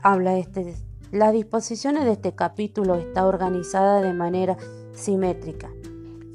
habla 0.00 0.38
este, 0.38 0.74
las 1.12 1.32
disposiciones 1.32 2.04
de 2.04 2.12
este 2.12 2.34
capítulo 2.34 2.94
está 2.96 3.26
organizada 3.26 4.00
de 4.00 4.14
manera 4.14 4.56
simétrica. 4.92 5.70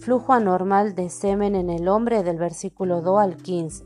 Flujo 0.10 0.34
anormal 0.34 0.96
de 0.96 1.08
semen 1.12 1.54
en 1.54 1.70
el 1.70 1.88
hombre 1.88 2.24
del 2.24 2.40
versículo 2.40 3.04
2 3.04 3.22
al 3.22 3.38
15 3.38 3.86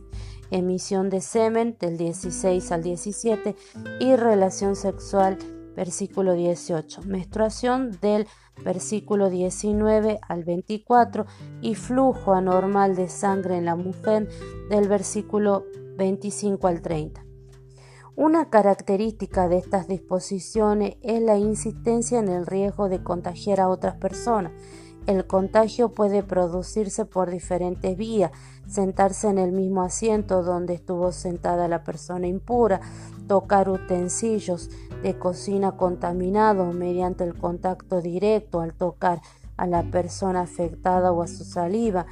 emisión 0.52 1.10
de 1.10 1.20
semen 1.20 1.76
del 1.82 1.98
16 1.98 2.72
al 2.72 2.82
17 2.82 3.58
y 4.00 4.16
relación 4.16 4.78
sexual 4.78 5.38
versículo 5.76 6.32
18, 6.32 7.02
menstruación 7.02 7.92
del 8.00 8.26
versículo 8.64 9.30
19 9.30 10.22
al 10.26 10.46
24 10.46 11.26
y 11.60 11.76
flujo 11.76 12.34
anormal 12.34 12.96
de 12.96 13.10
sangre 13.10 13.58
en 13.58 13.66
la 13.66 13.76
mujer 13.76 14.30
del 14.70 14.88
versículo 14.88 15.66
25 15.98 16.68
al 16.68 16.82
30. 16.82 17.26
Una 18.16 18.50
característica 18.50 19.50
de 19.50 19.58
estas 19.58 19.90
disposiciones 19.90 20.96
es 21.02 21.22
la 21.22 21.38
insistencia 21.38 22.20
en 22.20 22.30
el 22.30 22.46
riesgo 22.46 22.88
de 22.88 23.04
contagiar 23.04 23.60
a 23.60 23.68
otras 23.68 23.98
personas. 23.98 24.54
El 25.06 25.28
contagio 25.28 25.90
puede 25.90 26.24
producirse 26.24 27.04
por 27.04 27.30
diferentes 27.30 27.98
vías, 27.98 28.32
sentarse 28.68 29.28
en 29.28 29.38
el 29.38 29.52
mismo 29.52 29.82
asiento 29.82 30.44
donde 30.44 30.76
estuvo 30.76 31.12
sentada 31.12 31.68
la 31.68 31.84
persona 31.84 32.28
impura, 32.28 32.80
tocar 33.28 33.68
utensilios 33.68 34.70
de 35.02 35.18
cocina 35.20 35.74
contaminados 35.74 36.74
mediante 36.74 37.26
el 37.26 37.36
contacto 37.36 38.00
directo 38.00 38.62
al 38.62 38.74
tocar 38.74 39.22
a 39.58 39.68
la 39.68 39.84
persona 39.84 40.42
afectada 40.42 41.12
o 41.12 41.22
a 41.22 41.28
su 41.28 41.44
saliva. 41.44 42.06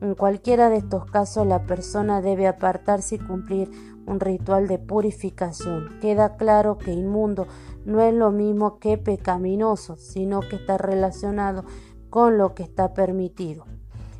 En 0.00 0.14
cualquiera 0.14 0.70
de 0.70 0.78
estos 0.78 1.04
casos 1.04 1.46
la 1.46 1.64
persona 1.64 2.22
debe 2.22 2.46
apartarse 2.46 3.16
y 3.16 3.18
cumplir 3.18 3.70
un 4.06 4.20
ritual 4.20 4.68
de 4.68 4.78
purificación. 4.78 5.98
Queda 6.00 6.36
claro 6.36 6.78
que 6.78 6.92
inmundo 6.92 7.46
no 7.84 8.00
es 8.00 8.14
lo 8.14 8.30
mismo 8.30 8.78
que 8.78 8.96
pecaminoso, 8.96 9.96
sino 9.96 10.40
que 10.40 10.56
está 10.56 10.78
relacionado 10.78 11.64
lo 12.12 12.54
que 12.54 12.62
está 12.62 12.94
permitido. 12.94 13.64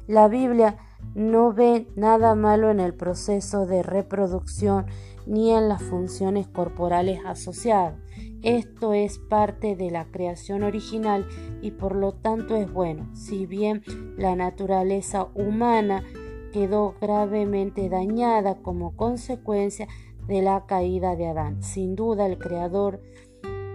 La 0.07 0.29
Biblia 0.29 0.77
no 1.14 1.53
ve 1.53 1.87
nada 1.96 2.35
malo 2.35 2.70
en 2.70 2.81
el 2.81 2.94
proceso 2.94 3.66
de 3.66 3.83
reproducción 3.83 4.87
ni 5.27 5.53
en 5.53 5.68
las 5.68 5.83
funciones 5.83 6.46
corporales 6.46 7.20
asociadas. 7.27 7.94
Esto 8.42 8.94
es 8.94 9.18
parte 9.18 9.74
de 9.74 9.90
la 9.90 10.07
creación 10.07 10.62
original 10.62 11.27
y 11.61 11.72
por 11.72 11.96
lo 11.96 12.12
tanto 12.12 12.57
es 12.57 12.72
bueno, 12.72 13.09
si 13.14 13.46
bien 13.46 13.83
la 14.16 14.37
naturaleza 14.37 15.29
humana 15.35 16.05
quedó 16.53 16.94
gravemente 17.01 17.88
dañada 17.88 18.57
como 18.62 18.96
consecuencia 18.96 19.88
de 20.27 20.42
la 20.42 20.66
caída 20.66 21.16
de 21.16 21.27
Adán. 21.27 21.62
Sin 21.62 21.96
duda 21.96 22.27
el 22.27 22.38
creador 22.38 23.01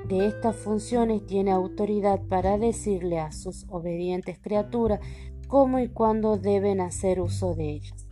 de 0.08 0.28
estas 0.28 0.56
funciones 0.56 1.26
tiene 1.26 1.52
autoridad 1.52 2.22
para 2.28 2.58
decirle 2.58 3.20
a 3.20 3.32
sus 3.32 3.66
obedientes 3.70 4.38
criaturas 4.39 5.00
cómo 5.48 5.80
y 5.80 5.88
cuándo 5.88 6.38
deben 6.38 6.82
hacer 6.82 7.22
uso 7.22 7.56
de 7.56 7.72
ellas. 7.72 8.08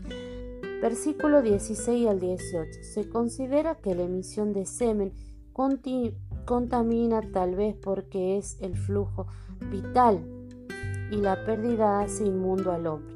Versículo 0.82 1.42
16 1.42 2.08
al 2.08 2.20
18. 2.20 2.84
Se 2.84 3.10
considera 3.10 3.76
que 3.76 3.94
la 3.94 4.04
emisión 4.04 4.54
de 4.54 4.66
semen 4.66 5.14
contamina 6.46 7.22
tal 7.32 7.56
vez 7.56 7.76
porque 7.76 8.38
es 8.38 8.58
el 8.62 8.76
flujo 8.76 9.28
vital 9.70 10.26
y 11.12 11.18
la 11.18 11.46
pérdida 11.46 12.00
hace 12.00 12.26
inmundo 12.26 12.72
al 12.72 12.88
hombre. 12.88 13.14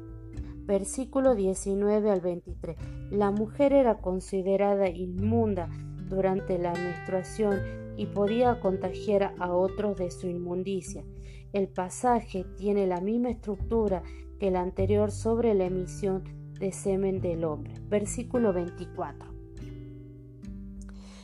Versículo 0.66 1.34
19 1.34 2.10
al 2.10 2.20
23. 2.20 2.76
La 3.10 3.30
mujer 3.30 3.72
era 3.72 3.98
considerada 3.98 4.88
inmunda 4.88 5.68
durante 6.08 6.58
la 6.58 6.72
menstruación 6.72 7.60
y 7.96 8.06
podía 8.06 8.60
contagiar 8.60 9.34
a 9.38 9.52
otros 9.52 9.96
de 9.96 10.10
su 10.10 10.26
inmundicia. 10.28 11.04
El 11.52 11.68
pasaje 11.68 12.44
tiene 12.56 12.86
la 12.86 13.00
misma 13.00 13.30
estructura 13.30 14.02
que 14.38 14.48
el 14.48 14.56
anterior 14.56 15.10
sobre 15.10 15.54
la 15.54 15.64
emisión 15.64 16.24
de 16.58 16.72
semen 16.72 17.20
del 17.20 17.44
hombre. 17.44 17.74
Versículo 17.88 18.52
24. 18.52 19.36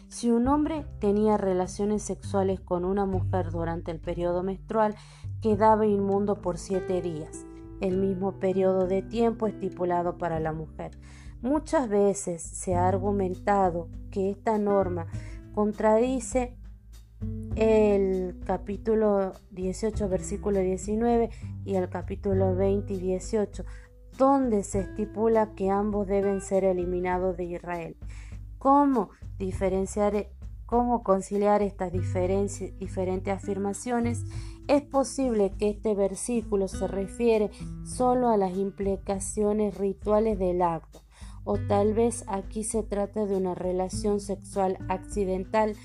Si 0.08 0.30
un 0.30 0.46
hombre 0.46 0.84
tenía 0.98 1.38
relaciones 1.38 2.02
sexuales 2.02 2.60
con 2.60 2.84
una 2.84 3.06
mujer 3.06 3.50
durante 3.50 3.90
el 3.90 3.98
periodo 3.98 4.42
menstrual, 4.42 4.94
quedaba 5.40 5.86
inmundo 5.86 6.42
por 6.42 6.58
siete 6.58 7.00
días, 7.00 7.46
el 7.80 7.96
mismo 7.96 8.38
periodo 8.38 8.86
de 8.86 9.00
tiempo 9.00 9.46
estipulado 9.46 10.18
para 10.18 10.38
la 10.38 10.52
mujer. 10.52 10.92
Muchas 11.42 11.88
veces 11.88 12.40
se 12.40 12.76
ha 12.76 12.86
argumentado 12.86 13.88
que 14.12 14.30
esta 14.30 14.58
norma 14.58 15.08
contradice 15.56 16.56
el 17.56 18.38
capítulo 18.46 19.32
18, 19.50 20.08
versículo 20.08 20.60
19 20.60 21.30
y 21.64 21.74
el 21.74 21.88
capítulo 21.88 22.54
20 22.54 22.94
y 22.94 23.00
18, 23.00 23.64
donde 24.16 24.62
se 24.62 24.82
estipula 24.82 25.52
que 25.56 25.68
ambos 25.68 26.06
deben 26.06 26.40
ser 26.40 26.62
eliminados 26.62 27.36
de 27.36 27.44
Israel. 27.44 27.96
¿Cómo 28.58 29.10
diferenciar, 29.36 30.28
cómo 30.64 31.02
conciliar 31.02 31.60
estas 31.60 31.90
diferentes 31.92 33.34
afirmaciones? 33.34 34.24
Es 34.68 34.82
posible 34.82 35.50
que 35.58 35.70
este 35.70 35.96
versículo 35.96 36.68
se 36.68 36.86
refiere 36.86 37.50
solo 37.84 38.28
a 38.28 38.36
las 38.36 38.56
implicaciones 38.56 39.76
rituales 39.76 40.38
del 40.38 40.62
acto, 40.62 41.01
o 41.44 41.58
tal 41.58 41.94
vez 41.94 42.24
aquí 42.26 42.64
se 42.64 42.82
trata 42.82 43.26
de 43.26 43.36
una 43.36 43.54
relación 43.54 44.20
sexual 44.20 44.78
accidental 44.88 45.76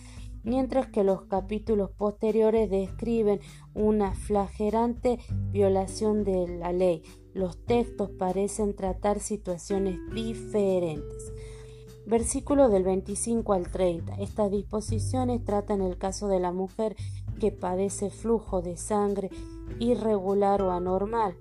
mientras 0.48 0.88
que 0.88 1.04
los 1.04 1.24
capítulos 1.24 1.91
posteriores 1.91 2.70
describen 2.70 3.41
una 3.74 4.13
flagelante 4.13 5.20
violación 5.52 6.24
de 6.24 6.48
la 6.48 6.72
ley. 6.72 7.04
Los 7.34 7.63
textos 7.65 8.10
parecen 8.12 8.74
tratar 8.74 9.20
situaciones 9.20 10.00
diferentes. 10.13 11.34
Versículo 12.06 12.70
del 12.70 12.84
25 12.84 13.52
al 13.52 13.70
30. 13.70 14.15
Estas 14.15 14.50
disposiciones 14.50 15.43
tratan 15.43 15.82
el 15.82 15.98
caso 15.98 16.30
de 16.30 16.39
la 16.39 16.54
mujer 16.54 16.96
que 17.41 17.52
padece 17.52 18.10
flujo 18.10 18.62
de 18.62 18.78
sangre 18.78 19.30
irregular 19.80 20.62
o 20.62 20.72
anormal. 20.72 21.36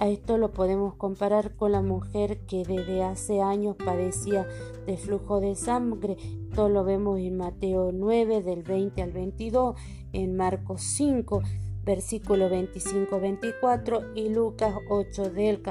A 0.00 0.08
esto 0.08 0.38
lo 0.38 0.52
podemos 0.52 0.94
comparar 0.96 1.54
con 1.56 1.72
la 1.72 1.82
mujer 1.82 2.40
que 2.46 2.64
desde 2.64 3.02
hace 3.04 3.40
años 3.40 3.76
padecía 3.76 4.46
de 4.86 4.96
flujo 4.96 5.40
de 5.40 5.54
sangre. 5.54 6.16
Esto 6.50 6.68
lo 6.68 6.84
vemos 6.84 7.18
en 7.20 7.36
Mateo 7.36 7.90
9 7.92 8.42
del 8.42 8.62
20 8.62 9.02
al 9.02 9.12
22, 9.12 9.76
en 10.12 10.36
Marcos 10.36 10.82
5 10.82 11.42
versículo 11.84 12.48
25-24 12.48 14.12
y 14.14 14.30
Lucas 14.30 14.74
8 14.88 15.30
del, 15.30 15.62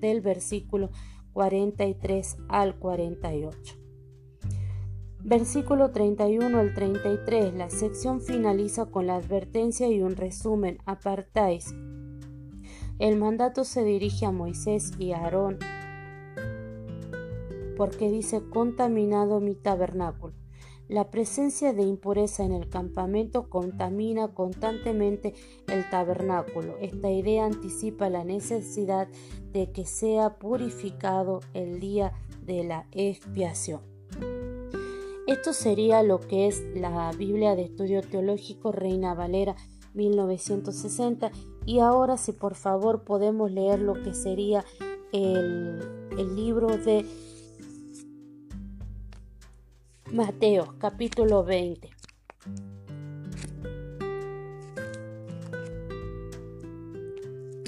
del 0.00 0.20
versículo 0.20 0.90
43 1.32 2.36
al 2.48 2.78
48. 2.78 3.76
Versículo 5.24 5.92
31 5.92 6.58
al 6.58 6.74
33. 6.74 7.54
La 7.54 7.70
sección 7.70 8.20
finaliza 8.20 8.86
con 8.86 9.06
la 9.06 9.16
advertencia 9.16 9.88
y 9.88 10.02
un 10.02 10.16
resumen. 10.16 10.78
Apartáis 10.84 11.74
el 12.98 13.16
mandato 13.16 13.64
se 13.64 13.84
dirige 13.84 14.26
a 14.26 14.32
Moisés 14.32 14.92
y 14.98 15.12
a 15.12 15.18
Aarón 15.18 15.58
porque 17.76 18.10
dice 18.10 18.42
contaminado 18.48 19.40
mi 19.40 19.54
tabernáculo. 19.54 20.34
La 20.88 21.10
presencia 21.10 21.72
de 21.72 21.82
impureza 21.82 22.44
en 22.44 22.52
el 22.52 22.68
campamento 22.68 23.48
contamina 23.48 24.28
constantemente 24.34 25.34
el 25.68 25.88
tabernáculo. 25.88 26.76
Esta 26.80 27.10
idea 27.10 27.46
anticipa 27.46 28.10
la 28.10 28.24
necesidad 28.24 29.08
de 29.52 29.72
que 29.72 29.86
sea 29.86 30.38
purificado 30.38 31.40
el 31.54 31.80
día 31.80 32.12
de 32.44 32.64
la 32.64 32.86
expiación. 32.92 33.80
Esto 35.26 35.52
sería 35.52 36.02
lo 36.02 36.20
que 36.20 36.46
es 36.46 36.62
la 36.74 37.10
Biblia 37.12 37.56
de 37.56 37.62
Estudio 37.62 38.02
Teológico 38.02 38.70
Reina 38.70 39.14
Valera 39.14 39.56
1960 39.94 41.30
y 41.64 41.78
ahora 41.80 42.16
si 42.16 42.32
por 42.32 42.54
favor 42.54 43.02
podemos 43.02 43.50
leer 43.50 43.80
lo 43.80 43.94
que 44.02 44.14
sería 44.14 44.64
el, 45.12 45.80
el 46.18 46.36
libro 46.36 46.76
de 46.76 47.06
Mateo 50.12 50.74
capítulo 50.78 51.44
20. 51.44 51.90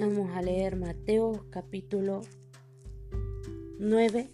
Vamos 0.01 0.31
a 0.37 0.43
leer 0.43 0.77
Mateo 0.77 1.47
capítulo 1.51 2.21
9 3.79 4.29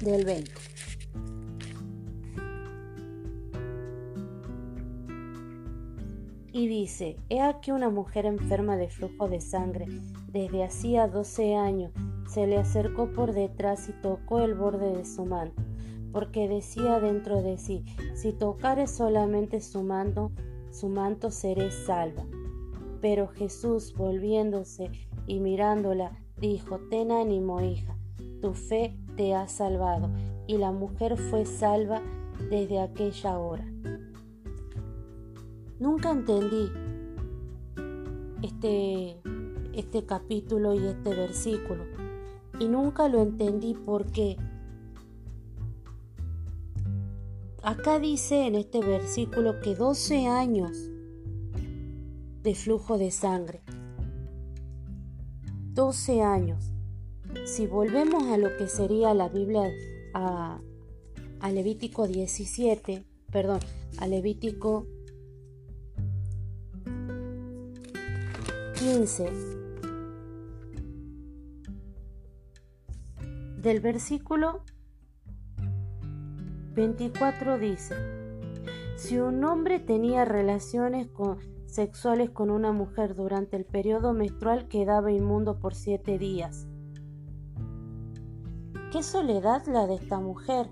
del 0.00 0.24
20. 0.24 0.52
Y 6.52 6.68
dice, 6.68 7.18
he 7.28 7.42
aquí 7.42 7.70
una 7.70 7.90
mujer 7.90 8.24
enferma 8.24 8.78
de 8.78 8.88
flujo 8.88 9.28
de 9.28 9.42
sangre, 9.42 9.86
desde 10.28 10.64
hacía 10.64 11.06
12 11.06 11.54
años, 11.54 11.92
se 12.28 12.46
le 12.46 12.56
acercó 12.56 13.12
por 13.12 13.34
detrás 13.34 13.88
y 13.88 13.92
tocó 14.00 14.40
el 14.40 14.54
borde 14.54 14.96
de 14.96 15.04
su 15.04 15.26
manto, 15.26 15.62
porque 16.12 16.48
decía 16.48 16.98
dentro 16.98 17.42
de 17.42 17.58
sí, 17.58 17.84
si 18.14 18.32
tocare 18.32 18.86
solamente 18.86 19.60
su 19.60 19.82
manto, 19.82 20.32
su 20.70 20.88
manto 20.88 21.30
seré 21.30 21.70
salva. 21.70 22.24
Pero 23.02 23.28
Jesús, 23.28 23.94
volviéndose 23.94 24.90
y 25.26 25.40
mirándola, 25.40 26.18
dijo, 26.38 26.78
Ten 26.90 27.12
ánimo, 27.12 27.60
hija, 27.60 27.96
tu 28.40 28.54
fe 28.54 28.96
te 29.16 29.34
ha 29.34 29.48
salvado. 29.48 30.10
Y 30.46 30.58
la 30.58 30.72
mujer 30.72 31.16
fue 31.16 31.44
salva 31.44 32.02
desde 32.50 32.80
aquella 32.80 33.38
hora. 33.38 33.64
Nunca 35.78 36.10
entendí 36.10 36.70
este, 38.42 39.20
este 39.74 40.04
capítulo 40.06 40.74
y 40.74 40.86
este 40.86 41.10
versículo. 41.10 41.84
Y 42.58 42.68
nunca 42.68 43.08
lo 43.08 43.20
entendí 43.20 43.74
porque 43.74 44.36
acá 47.62 47.98
dice 47.98 48.46
en 48.46 48.54
este 48.54 48.80
versículo 48.80 49.60
que 49.60 49.74
12 49.74 50.26
años 50.28 50.90
de 52.42 52.54
flujo 52.54 52.96
de 52.96 53.10
sangre. 53.10 53.62
12 55.74 56.22
años. 56.22 56.75
Si 57.44 57.66
volvemos 57.66 58.24
a 58.24 58.38
lo 58.38 58.56
que 58.56 58.68
sería 58.68 59.14
la 59.14 59.28
Biblia, 59.28 59.62
a, 60.14 60.60
a 61.40 61.50
Levítico 61.50 62.06
17, 62.06 63.04
perdón, 63.30 63.60
a 63.98 64.06
Levítico 64.06 64.86
15, 68.78 69.30
del 73.62 73.80
versículo 73.80 74.62
24 76.74 77.58
dice, 77.58 77.94
si 78.96 79.18
un 79.18 79.42
hombre 79.44 79.78
tenía 79.78 80.24
relaciones 80.24 81.08
con 81.08 81.38
sexuales 81.66 82.30
con 82.30 82.50
una 82.50 82.72
mujer 82.72 83.14
durante 83.14 83.56
el 83.56 83.64
periodo 83.64 84.12
menstrual 84.12 84.68
quedaba 84.68 85.10
inmundo 85.10 85.58
por 85.58 85.74
siete 85.74 86.18
días. 86.18 86.66
¿Qué 88.92 89.02
soledad 89.02 89.66
la 89.66 89.88
de 89.88 89.96
esta 89.96 90.20
mujer? 90.20 90.70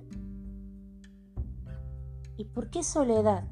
¿Y 2.36 2.44
por 2.44 2.70
qué 2.70 2.84
soledad? 2.84 3.48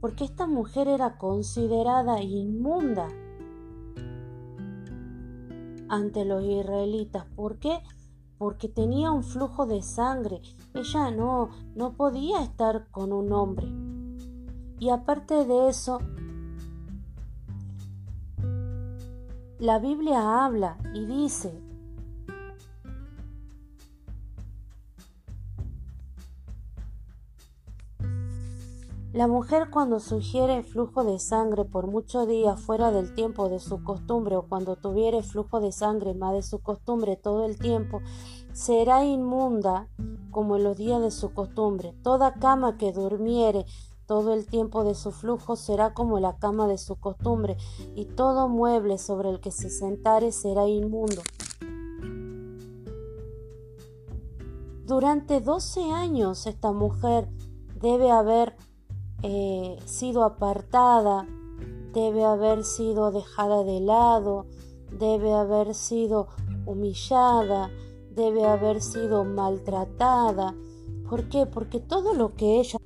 Porque 0.00 0.24
esta 0.24 0.46
mujer 0.46 0.88
era 0.88 1.18
considerada 1.18 2.22
inmunda 2.22 3.08
ante 5.90 6.24
los 6.24 6.42
israelitas. 6.42 7.26
¿Por 7.36 7.58
qué? 7.58 7.80
Porque 8.38 8.68
tenía 8.68 9.10
un 9.10 9.22
flujo 9.22 9.66
de 9.66 9.82
sangre. 9.82 10.40
Ella 10.72 11.10
no, 11.10 11.50
no 11.74 11.92
podía 11.96 12.42
estar 12.42 12.90
con 12.90 13.12
un 13.12 13.32
hombre. 13.34 13.68
Y 14.78 14.88
aparte 14.88 15.44
de 15.44 15.68
eso, 15.68 15.98
la 19.58 19.78
Biblia 19.78 20.44
habla 20.44 20.78
y 20.94 21.04
dice, 21.04 21.67
La 29.18 29.26
mujer 29.26 29.70
cuando 29.72 29.98
sugiere 29.98 30.62
flujo 30.62 31.02
de 31.02 31.18
sangre 31.18 31.64
por 31.64 31.88
muchos 31.88 32.28
días 32.28 32.60
fuera 32.60 32.92
del 32.92 33.16
tiempo 33.16 33.48
de 33.48 33.58
su 33.58 33.82
costumbre 33.82 34.36
o 34.36 34.42
cuando 34.42 34.76
tuviere 34.76 35.24
flujo 35.24 35.58
de 35.58 35.72
sangre 35.72 36.14
más 36.14 36.34
de 36.34 36.42
su 36.44 36.60
costumbre 36.60 37.16
todo 37.16 37.44
el 37.44 37.58
tiempo, 37.58 38.00
será 38.52 39.04
inmunda 39.04 39.88
como 40.30 40.56
en 40.56 40.62
los 40.62 40.76
días 40.76 41.00
de 41.00 41.10
su 41.10 41.34
costumbre. 41.34 41.96
Toda 42.04 42.34
cama 42.34 42.78
que 42.78 42.92
durmiere 42.92 43.66
todo 44.06 44.32
el 44.32 44.46
tiempo 44.46 44.84
de 44.84 44.94
su 44.94 45.10
flujo 45.10 45.56
será 45.56 45.94
como 45.94 46.20
la 46.20 46.36
cama 46.36 46.68
de 46.68 46.78
su 46.78 46.94
costumbre, 46.94 47.56
y 47.96 48.04
todo 48.04 48.48
mueble 48.48 48.98
sobre 48.98 49.30
el 49.30 49.40
que 49.40 49.50
se 49.50 49.68
sentare 49.68 50.30
será 50.30 50.68
inmundo. 50.68 51.22
Durante 54.86 55.40
doce 55.40 55.90
años 55.90 56.46
esta 56.46 56.70
mujer 56.70 57.28
debe 57.80 58.12
haber 58.12 58.54
eh, 59.22 59.76
sido 59.84 60.24
apartada, 60.24 61.26
debe 61.92 62.24
haber 62.24 62.64
sido 62.64 63.10
dejada 63.10 63.64
de 63.64 63.80
lado, 63.80 64.46
debe 64.92 65.32
haber 65.32 65.74
sido 65.74 66.28
humillada, 66.66 67.70
debe 68.14 68.44
haber 68.44 68.80
sido 68.80 69.24
maltratada. 69.24 70.54
¿Por 71.08 71.28
qué? 71.28 71.46
Porque 71.46 71.80
todo 71.80 72.14
lo 72.14 72.34
que 72.34 72.60
ella 72.60 72.78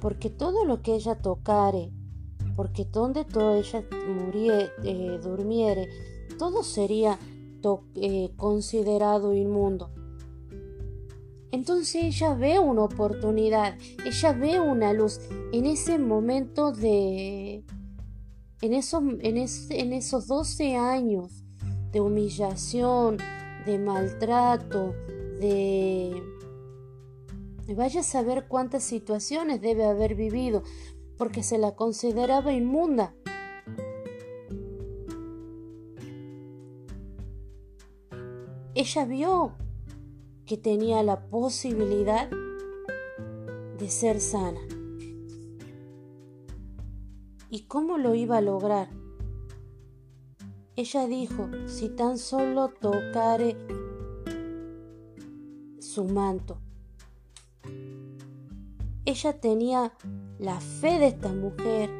porque 0.00 0.30
todo 0.30 0.64
lo 0.64 0.82
que 0.82 0.94
ella 0.94 1.20
tocare, 1.20 1.92
porque 2.56 2.86
donde 2.86 3.24
toda 3.24 3.58
ella 3.58 3.84
eh, 4.82 5.20
durmiere, 5.22 5.88
todo 6.38 6.62
sería 6.62 7.18
eh, 7.96 8.30
considerado 8.36 9.34
inmundo. 9.34 9.90
Entonces 11.52 11.94
ella 11.96 12.34
ve 12.34 12.58
una 12.58 12.82
oportunidad, 12.82 13.76
ella 14.04 14.32
ve 14.32 14.60
una 14.60 14.92
luz 14.92 15.20
en 15.52 15.66
ese 15.66 15.98
momento 15.98 16.72
de... 16.72 17.64
En 18.62 18.74
esos, 18.74 19.02
en, 19.20 19.38
en 19.38 19.92
esos 19.94 20.26
12 20.26 20.76
años 20.76 21.44
de 21.92 22.00
humillación, 22.00 23.16
de 23.64 23.78
maltrato, 23.78 24.94
de 25.40 26.22
Vaya 27.74 28.00
a 28.00 28.04
saber 28.04 28.46
cuántas 28.48 28.82
situaciones 28.82 29.60
debe 29.60 29.84
haber 29.84 30.16
vivido, 30.16 30.62
porque 31.16 31.42
se 31.42 31.56
la 31.56 31.76
consideraba 31.76 32.52
inmunda. 32.52 33.14
Ella 38.74 39.04
vio 39.04 39.52
que 40.50 40.56
tenía 40.56 41.04
la 41.04 41.28
posibilidad 41.28 42.28
de 43.78 43.88
ser 43.88 44.20
sana. 44.20 44.58
¿Y 47.48 47.66
cómo 47.68 47.98
lo 47.98 48.16
iba 48.16 48.38
a 48.38 48.40
lograr? 48.40 48.88
Ella 50.74 51.06
dijo, 51.06 51.48
si 51.66 51.88
tan 51.90 52.18
solo 52.18 52.70
tocare 52.80 53.56
su 55.78 56.06
manto. 56.06 56.58
Ella 59.04 59.40
tenía 59.40 59.92
la 60.40 60.58
fe 60.58 60.98
de 60.98 61.06
esta 61.06 61.32
mujer, 61.32 61.90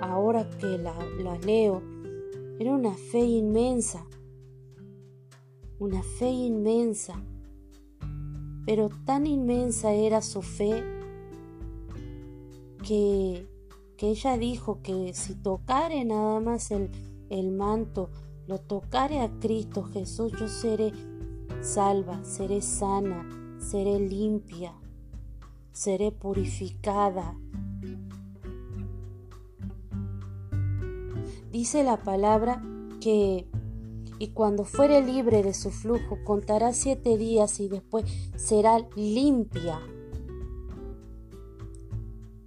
ahora 0.00 0.50
que 0.58 0.76
la, 0.76 1.38
leo, 1.46 1.80
era 2.58 2.72
una 2.72 2.94
fe 2.94 3.20
inmensa, 3.20 4.04
una 5.78 6.02
fe 6.02 6.30
inmensa, 6.30 7.22
pero 8.64 8.88
tan 9.04 9.26
inmensa 9.26 9.92
era 9.92 10.22
su 10.22 10.42
fe 10.42 10.82
que, 12.84 13.46
que 13.96 14.10
ella 14.10 14.36
dijo 14.36 14.80
que 14.82 15.12
si 15.14 15.34
tocare 15.34 16.04
nada 16.04 16.40
más 16.40 16.70
el, 16.70 16.90
el 17.30 17.50
manto, 17.50 18.10
lo 18.46 18.58
tocare 18.58 19.20
a 19.20 19.30
Cristo 19.40 19.84
Jesús, 19.84 20.32
yo 20.38 20.48
seré 20.48 20.92
salva, 21.60 22.24
seré 22.24 22.60
sana, 22.60 23.26
seré 23.58 23.98
limpia 24.00 24.74
seré 25.72 26.12
purificada. 26.12 27.34
Dice 31.50 31.82
la 31.82 31.98
palabra 31.98 32.62
que 33.00 33.46
y 34.22 34.28
cuando 34.28 34.62
fuere 34.62 35.04
libre 35.04 35.42
de 35.42 35.52
su 35.52 35.72
flujo 35.72 36.16
contará 36.22 36.72
siete 36.72 37.18
días 37.18 37.58
y 37.58 37.68
después 37.68 38.04
será 38.36 38.78
limpia. 38.94 39.80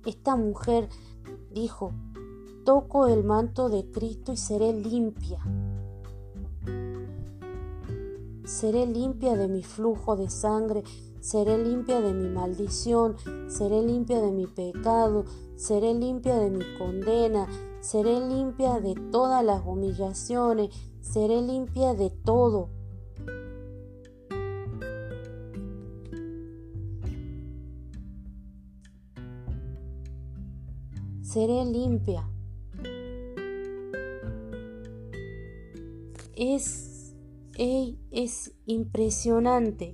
Esta 0.06 0.38
mujer 0.38 0.88
dijo, 1.52 1.92
toco 2.64 3.08
el 3.08 3.26
manto 3.26 3.68
de 3.68 3.92
Cristo 3.92 4.32
y 4.32 4.38
seré 4.38 4.72
limpia. 4.72 5.38
Seré 8.46 8.86
limpia 8.88 9.36
de 9.36 9.50
mi 9.50 9.62
flujo 9.62 10.16
de 10.16 10.30
sangre, 10.30 10.82
seré 11.20 11.58
limpia 11.58 12.00
de 12.00 12.14
mi 12.14 12.30
maldición, 12.30 13.18
seré 13.50 13.82
limpia 13.82 14.22
de 14.22 14.32
mi 14.32 14.48
pecado, 14.48 15.26
seré 15.58 15.94
limpia 15.94 16.38
de 16.38 16.52
mi 16.52 16.64
condena, 16.78 17.50
seré 17.82 18.26
limpia 18.26 18.80
de 18.80 18.96
todas 19.12 19.44
las 19.44 19.62
humillaciones, 19.66 20.70
seré 21.06 21.42
limpia 21.42 21.94
de 21.94 22.10
todo. 22.10 22.70
Seré 31.22 31.66
limpia. 31.66 32.28
Es, 36.36 37.16
ey, 37.56 37.98
es 38.12 38.54
impresionante. 38.66 39.94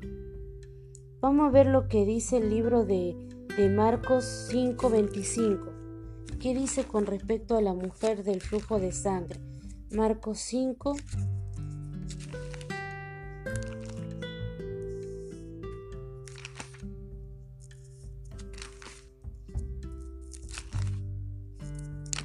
Vamos 1.19 1.49
a 1.49 1.51
ver 1.51 1.67
lo 1.67 1.87
que 1.87 2.05
dice 2.05 2.37
el 2.37 2.49
libro 2.49 2.85
de, 2.85 3.15
de 3.57 3.69
Marcos 3.69 4.49
5:25. 4.51 6.39
¿Qué 6.39 6.55
dice 6.55 6.85
con 6.85 7.05
respecto 7.05 7.57
a 7.57 7.61
la 7.61 7.73
mujer 7.73 8.23
del 8.23 8.41
flujo 8.41 8.79
de 8.79 8.91
sangre? 8.91 9.50
Marcos 9.91 10.39
5. 10.39 10.95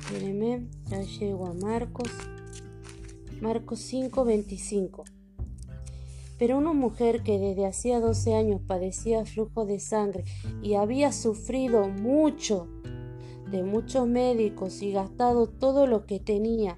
Espérenme, 0.00 0.68
ya 0.88 1.02
llego 1.02 1.48
a 1.48 1.54
Marcos. 1.54 2.08
Marcos 3.40 3.80
5, 3.80 4.24
25. 4.24 5.04
Pero 6.38 6.58
una 6.58 6.72
mujer 6.72 7.24
que 7.24 7.40
desde 7.40 7.66
hacía 7.66 7.98
12 7.98 8.36
años 8.36 8.60
padecía 8.64 9.24
flujo 9.24 9.66
de 9.66 9.80
sangre 9.80 10.22
y 10.62 10.74
había 10.74 11.10
sufrido 11.10 11.88
mucho 11.88 12.68
de 13.50 13.64
muchos 13.64 14.06
médicos 14.06 14.82
y 14.82 14.92
gastado 14.92 15.48
todo 15.48 15.88
lo 15.88 16.06
que 16.06 16.20
tenía 16.20 16.76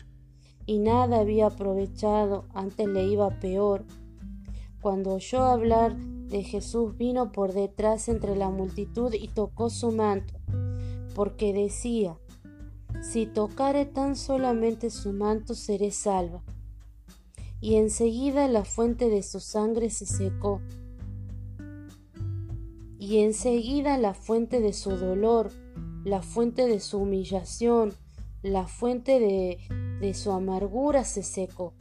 y 0.69 0.81
nada 0.81 1.21
había 1.21 1.47
aprovechado, 1.47 2.45
antes 2.53 2.87
le 2.87 3.07
iba 3.07 3.41
peor. 3.41 3.87
Cuando 4.83 5.15
oyó 5.15 5.43
hablar 5.45 5.97
de 5.97 6.43
Jesús 6.43 6.95
vino 6.99 7.33
por 7.33 7.55
detrás 7.55 8.11
entre 8.11 8.37
la 8.37 8.51
multitud 8.51 9.15
y 9.15 9.29
tocó 9.29 9.71
su 9.71 9.93
manto, 9.93 10.35
porque 11.15 11.55
decía, 11.55 12.19
si 13.01 13.25
tocare 13.25 13.87
tan 13.87 14.15
solamente 14.15 14.91
su 14.91 15.15
manto 15.15 15.55
seré 15.55 15.91
salva. 15.91 16.43
Y 17.63 17.77
enseguida 17.77 18.47
la 18.47 18.67
fuente 18.67 19.09
de 19.09 19.23
su 19.23 19.41
sangre 19.41 19.89
se 19.89 20.05
secó, 20.05 20.61
y 22.99 23.21
enseguida 23.21 23.97
la 23.97 24.13
fuente 24.13 24.61
de 24.61 24.75
su 24.75 24.91
dolor, 24.91 25.51
la 26.05 26.21
fuente 26.21 26.67
de 26.67 26.81
su 26.81 26.99
humillación, 26.99 27.95
la 28.43 28.67
fuente 28.67 29.19
de, 29.19 29.59
de 30.01 30.15
su 30.15 30.33
amargura 30.33 31.05
se 31.05 31.23
secó. 31.23 31.75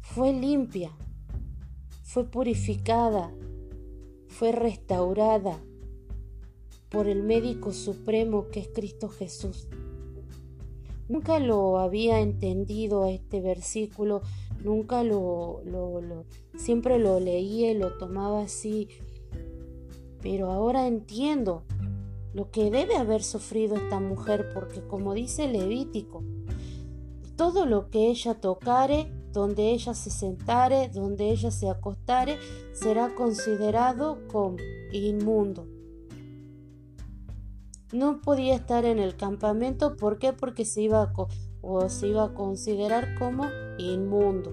Fue 0.00 0.32
limpia, 0.32 0.90
fue 2.02 2.24
purificada, 2.24 3.32
fue 4.28 4.52
restaurada 4.52 5.60
por 6.88 7.06
el 7.06 7.22
médico 7.22 7.72
supremo 7.72 8.48
que 8.48 8.60
es 8.60 8.68
Cristo 8.68 9.08
Jesús. 9.08 9.68
Nunca 11.08 11.38
lo 11.38 11.78
había 11.78 12.20
entendido 12.20 13.06
este 13.06 13.40
versículo, 13.40 14.22
nunca 14.62 15.02
lo, 15.02 15.62
siempre 16.56 16.98
lo 16.98 17.20
leía 17.20 17.70
y 17.72 17.78
lo 17.78 17.96
tomaba 17.98 18.42
así, 18.42 18.88
pero 20.22 20.50
ahora 20.50 20.86
entiendo 20.86 21.64
lo 22.32 22.50
que 22.50 22.70
debe 22.70 22.96
haber 22.96 23.22
sufrido 23.22 23.76
esta 23.76 24.00
mujer, 24.00 24.50
porque 24.54 24.86
como 24.86 25.14
dice 25.14 25.48
Levítico, 25.48 26.22
todo 27.36 27.66
lo 27.66 27.90
que 27.90 28.08
ella 28.08 28.34
tocare, 28.34 29.10
donde 29.32 29.70
ella 29.70 29.94
se 29.94 30.10
sentare, 30.10 30.88
donde 30.88 31.30
ella 31.30 31.50
se 31.50 31.68
acostare, 31.68 32.38
será 32.72 33.14
considerado 33.14 34.18
como 34.28 34.56
inmundo. 34.92 35.66
No 37.92 38.20
podía 38.20 38.54
estar 38.54 38.84
en 38.84 38.98
el 38.98 39.16
campamento, 39.16 39.96
¿por 39.96 40.18
qué? 40.18 40.32
Porque 40.32 40.64
se 40.64 40.82
iba 40.82 41.12
o 41.62 41.88
se 41.88 42.08
iba 42.08 42.24
a 42.24 42.34
considerar 42.34 43.18
como 43.18 43.46
inmundo. 43.78 44.52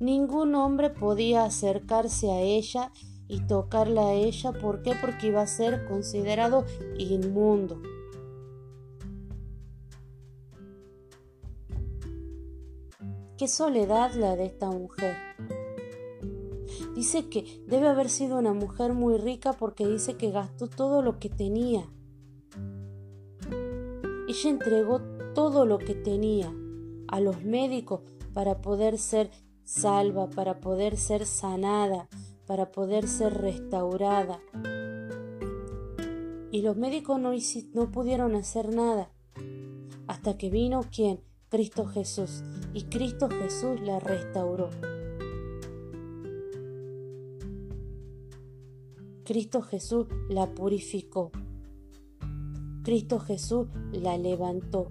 Ningún 0.00 0.54
hombre 0.54 0.90
podía 0.90 1.44
acercarse 1.44 2.30
a 2.30 2.40
ella 2.40 2.90
y 3.32 3.40
tocarla 3.40 4.08
a 4.08 4.12
ella. 4.12 4.52
¿Por 4.52 4.82
qué? 4.82 4.92
Porque 5.00 5.28
iba 5.28 5.40
a 5.40 5.46
ser 5.46 5.86
considerado 5.86 6.66
inmundo. 6.98 7.80
Qué 13.38 13.48
soledad 13.48 14.12
la 14.12 14.36
de 14.36 14.44
esta 14.44 14.70
mujer. 14.70 15.16
Dice 16.94 17.30
que 17.30 17.64
debe 17.66 17.88
haber 17.88 18.10
sido 18.10 18.38
una 18.38 18.52
mujer 18.52 18.92
muy 18.92 19.16
rica 19.16 19.54
porque 19.54 19.88
dice 19.88 20.18
que 20.18 20.30
gastó 20.30 20.68
todo 20.68 21.00
lo 21.00 21.18
que 21.18 21.30
tenía. 21.30 21.88
Ella 24.28 24.50
entregó 24.50 25.00
todo 25.34 25.64
lo 25.64 25.78
que 25.78 25.94
tenía 25.94 26.52
a 27.08 27.20
los 27.20 27.42
médicos 27.42 28.02
para 28.34 28.60
poder 28.60 28.98
ser 28.98 29.30
salva, 29.64 30.28
para 30.28 30.60
poder 30.60 30.98
ser 30.98 31.24
sanada, 31.24 32.10
para 32.52 32.70
poder 32.70 33.08
ser 33.08 33.32
restaurada. 33.32 34.38
Y 36.50 36.60
los 36.60 36.76
médicos 36.76 37.18
no, 37.18 37.32
no 37.72 37.90
pudieron 37.90 38.34
hacer 38.34 38.74
nada 38.74 39.10
hasta 40.06 40.36
que 40.36 40.50
vino 40.50 40.82
quien? 40.94 41.22
Cristo 41.48 41.86
Jesús. 41.86 42.44
Y 42.74 42.82
Cristo 42.90 43.30
Jesús 43.30 43.80
la 43.80 44.00
restauró. 44.00 44.68
Cristo 49.24 49.62
Jesús 49.62 50.08
la 50.28 50.52
purificó. 50.52 51.32
Cristo 52.82 53.18
Jesús 53.18 53.68
la 53.92 54.18
levantó. 54.18 54.88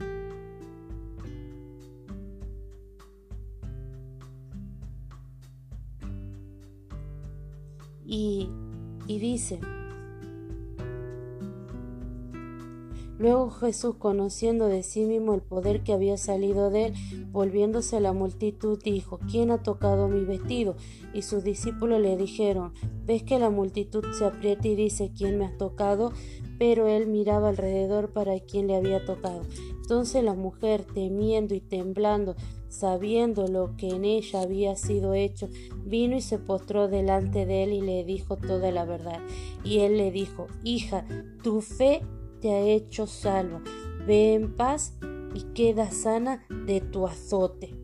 Y, 8.05 8.49
dice, 9.07 9.59
Luego 13.17 13.51
Jesús, 13.51 13.97
conociendo 13.97 14.65
de 14.65 14.81
sí 14.81 15.05
mismo 15.05 15.35
el 15.35 15.41
poder 15.41 15.83
que 15.83 15.93
había 15.93 16.17
salido 16.17 16.71
de 16.71 16.87
él, 16.87 16.93
volviéndose 17.31 17.97
a 17.97 17.99
la 17.99 18.13
multitud, 18.13 18.79
dijo, 18.83 19.19
¿quién 19.29 19.51
ha 19.51 19.61
tocado 19.61 20.07
mi 20.07 20.25
vestido? 20.25 20.75
Y 21.13 21.21
sus 21.21 21.43
discípulos 21.43 22.01
le 22.01 22.17
dijeron, 22.17 22.73
¿ves 23.05 23.21
que 23.21 23.37
la 23.37 23.51
multitud 23.51 24.03
se 24.17 24.25
aprieta 24.25 24.67
y 24.67 24.73
dice, 24.75 25.11
¿quién 25.15 25.37
me 25.37 25.45
ha 25.45 25.55
tocado? 25.55 26.13
Pero 26.57 26.87
él 26.87 27.05
miraba 27.05 27.49
alrededor 27.49 28.11
para 28.11 28.39
quien 28.39 28.65
le 28.65 28.75
había 28.75 29.05
tocado. 29.05 29.43
Entonces 29.83 30.23
la 30.23 30.33
mujer, 30.33 30.83
temiendo 30.91 31.53
y 31.53 31.59
temblando, 31.59 32.35
sabiendo 32.71 33.47
lo 33.47 33.75
que 33.75 33.89
en 33.89 34.05
ella 34.05 34.41
había 34.41 34.75
sido 34.75 35.13
hecho, 35.13 35.49
vino 35.83 36.15
y 36.15 36.21
se 36.21 36.39
postró 36.39 36.87
delante 36.87 37.45
de 37.45 37.63
él 37.63 37.73
y 37.73 37.81
le 37.81 38.03
dijo 38.05 38.37
toda 38.37 38.71
la 38.71 38.85
verdad. 38.85 39.19
Y 39.63 39.79
él 39.79 39.97
le 39.97 40.09
dijo, 40.09 40.47
Hija, 40.63 41.05
tu 41.43 41.61
fe 41.61 42.01
te 42.39 42.51
ha 42.51 42.61
hecho 42.61 43.07
salva, 43.07 43.61
ve 44.07 44.33
en 44.33 44.55
paz 44.55 44.97
y 45.35 45.41
queda 45.53 45.91
sana 45.91 46.45
de 46.65 46.81
tu 46.81 47.05
azote. 47.05 47.75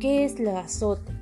¿Qué 0.00 0.24
es 0.24 0.40
la 0.40 0.60
azote? 0.60 1.15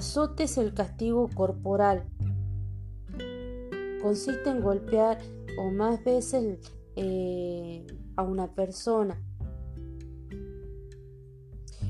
Azote 0.00 0.44
es 0.44 0.56
el 0.56 0.72
castigo 0.72 1.28
corporal. 1.28 2.04
Consiste 4.00 4.48
en 4.48 4.62
golpear 4.62 5.18
o 5.58 5.70
más 5.70 6.02
veces 6.02 6.58
eh, 6.96 7.86
a 8.16 8.22
una 8.22 8.54
persona. 8.54 9.22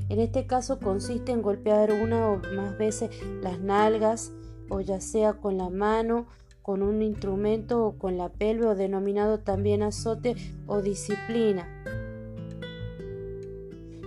En 0.09 0.19
este 0.19 0.45
caso 0.45 0.77
consiste 0.79 1.31
en 1.31 1.41
golpear 1.41 1.93
una 1.93 2.31
o 2.31 2.41
más 2.53 2.77
veces 2.77 3.11
las 3.41 3.61
nalgas 3.61 4.33
o 4.67 4.81
ya 4.81 4.99
sea 4.99 5.35
con 5.35 5.57
la 5.57 5.69
mano, 5.69 6.27
con 6.61 6.83
un 6.83 7.01
instrumento 7.01 7.85
o 7.85 7.97
con 7.97 8.17
la 8.17 8.27
pelve 8.27 8.65
o 8.65 8.75
denominado 8.75 9.39
también 9.39 9.83
azote 9.83 10.35
o 10.67 10.81
disciplina. 10.81 11.65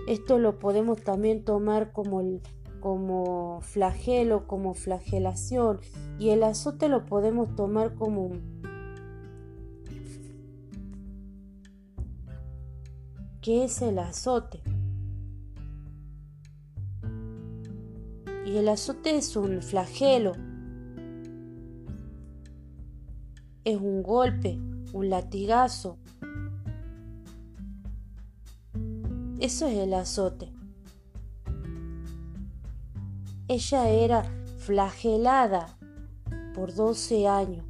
Esto 0.07 0.37
lo 0.37 0.59
podemos 0.59 1.01
también 1.01 1.43
tomar 1.43 1.91
como 1.91 2.21
el 2.21 2.43
como 2.85 3.61
flagelo, 3.61 4.45
como 4.45 4.75
flagelación, 4.75 5.79
y 6.19 6.29
el 6.29 6.43
azote 6.43 6.87
lo 6.87 7.07
podemos 7.07 7.55
tomar 7.55 7.95
como 7.95 8.29
¿Qué 13.41 13.63
es 13.63 13.81
el 13.81 13.97
azote? 13.97 14.61
Y 18.45 18.57
el 18.57 18.69
azote 18.69 19.17
es 19.17 19.35
un 19.35 19.63
flagelo, 19.63 20.33
es 23.63 23.81
un 23.81 24.03
golpe, 24.03 24.59
un 24.93 25.09
latigazo. 25.09 25.97
Eso 29.39 29.65
es 29.65 29.77
el 29.79 29.95
azote. 29.95 30.54
Ella 33.55 33.87
era 33.87 34.25
flagelada 34.57 35.77
por 36.53 36.75
12 36.75 37.25
años 37.25 37.65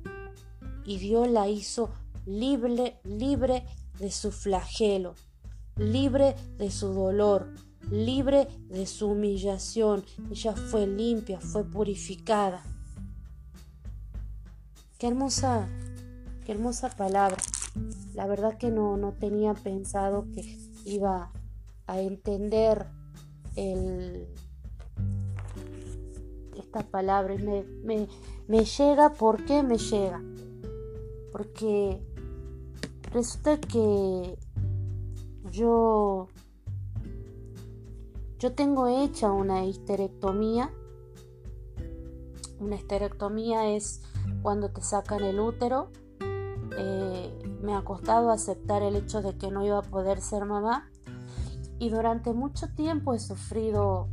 y 0.84 0.98
Dios 0.98 1.30
la 1.30 1.48
hizo 1.48 1.92
libre, 2.26 3.00
libre 3.04 3.64
de 4.00 4.10
su 4.10 4.32
flagelo, 4.32 5.14
libre 5.76 6.36
de 6.58 6.72
su 6.72 6.88
dolor, 6.88 7.54
libre 7.92 8.48
de 8.68 8.88
su 8.88 9.10
humillación. 9.10 10.04
Ella 10.32 10.54
fue 10.54 10.88
limpia, 10.88 11.40
fue 11.40 11.64
purificada. 11.64 12.64
Qué 14.98 15.06
hermosa, 15.06 15.70
qué 16.48 16.52
hermosa 16.54 16.90
palabra. 16.90 17.38
La 18.16 18.26
verdad 18.26 18.58
que 18.58 18.72
no, 18.72 18.98
no 18.98 19.14
tenía 19.14 19.54
pensado 19.54 20.26
que 20.34 20.58
iba 20.84 21.32
a 21.86 22.00
entender 22.02 22.88
el, 23.56 24.28
esta 26.76 26.92
palabra 26.92 27.36
me, 27.36 27.64
me, 27.84 28.08
me 28.48 28.66
llega, 28.66 29.14
¿por 29.14 29.46
qué 29.46 29.64
me 29.64 29.78
llega? 29.78 30.22
Porque 31.32 32.02
resulta 33.14 33.58
que 33.62 34.38
yo 35.52 36.28
yo 38.40 38.54
tengo 38.54 38.88
hecha 38.88 39.32
una 39.32 39.64
histerectomía. 39.64 40.70
Una 42.60 42.76
histerectomía 42.76 43.70
es 43.70 44.02
cuando 44.42 44.70
te 44.70 44.82
sacan 44.82 45.24
el 45.24 45.40
útero. 45.40 45.92
Eh, 46.78 47.58
me 47.62 47.74
ha 47.74 47.86
costado 47.86 48.32
aceptar 48.32 48.84
el 48.84 48.98
hecho 48.98 49.22
de 49.22 49.38
que 49.38 49.50
no 49.50 49.66
iba 49.66 49.78
a 49.78 49.82
poder 49.82 50.20
ser 50.20 50.44
mamá. 50.44 50.92
Y 51.80 51.90
durante 51.90 52.34
mucho 52.34 52.68
tiempo 52.76 53.14
he 53.14 53.20
sufrido 53.20 54.10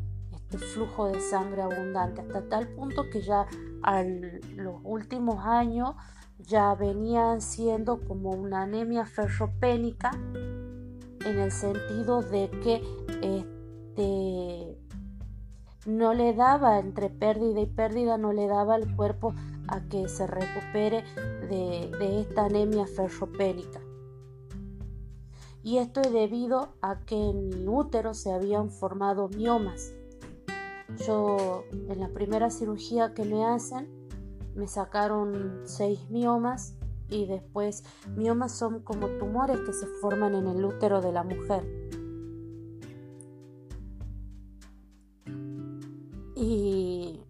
este 0.53 0.67
flujo 0.67 1.09
de 1.09 1.21
sangre 1.21 1.63
abundante, 1.63 2.21
hasta 2.21 2.43
tal 2.43 2.69
punto 2.69 3.09
que 3.09 3.23
ya 3.23 3.47
a 3.83 4.03
los 4.03 4.81
últimos 4.85 5.45
años 5.47 5.95
ya 6.39 6.75
venía 6.75 7.41
siendo 7.41 8.01
como 8.01 8.31
una 8.31 8.63
anemia 8.63 9.07
ferropénica 9.07 10.11
en 11.25 11.39
el 11.39 11.51
sentido 11.53 12.21
de 12.21 12.51
que 12.63 12.83
este, 13.23 14.79
no 15.87 16.13
le 16.13 16.35
daba 16.35 16.79
entre 16.81 17.09
pérdida 17.09 17.61
y 17.61 17.67
pérdida, 17.67 18.19
no 18.19 18.35
le 18.35 18.47
daba 18.47 18.75
al 18.75 18.95
cuerpo 18.95 19.35
a 19.69 19.81
que 19.89 20.07
se 20.09 20.27
recupere 20.27 21.03
de 21.49 22.21
esta 22.21 22.45
anemia 22.45 22.87
ferropénica. 22.87 23.81
Y 25.63 25.79
esto 25.79 26.03
es 26.03 26.13
debido 26.13 26.75
a 26.83 26.99
que 27.07 27.15
en 27.15 27.49
mi 27.49 27.69
útero 27.69 28.13
se 28.13 28.33
habían 28.33 28.71
formado 28.71 29.29
miomas. 29.29 29.95
Yo 30.99 31.65
en 31.73 32.01
la 32.01 32.09
primera 32.09 32.51
cirugía 32.51 33.15
que 33.15 33.25
me 33.25 33.45
hacen 33.45 33.89
me 34.55 34.69
sacaron 34.69 35.63
seis 35.65 36.11
miomas 36.11 36.75
y 37.09 37.27
después 37.27 37.85
miomas 38.17 38.53
son 38.53 38.81
como 38.81 39.09
tumores 39.19 39.61
que 39.61 39.73
se 39.73 39.87
forman 40.01 40.35
en 40.35 40.47
el 40.47 40.65
útero 40.65 41.01
de 41.01 41.13
la 41.13 41.25
mujer. 41.25 41.65
Y 46.35 47.21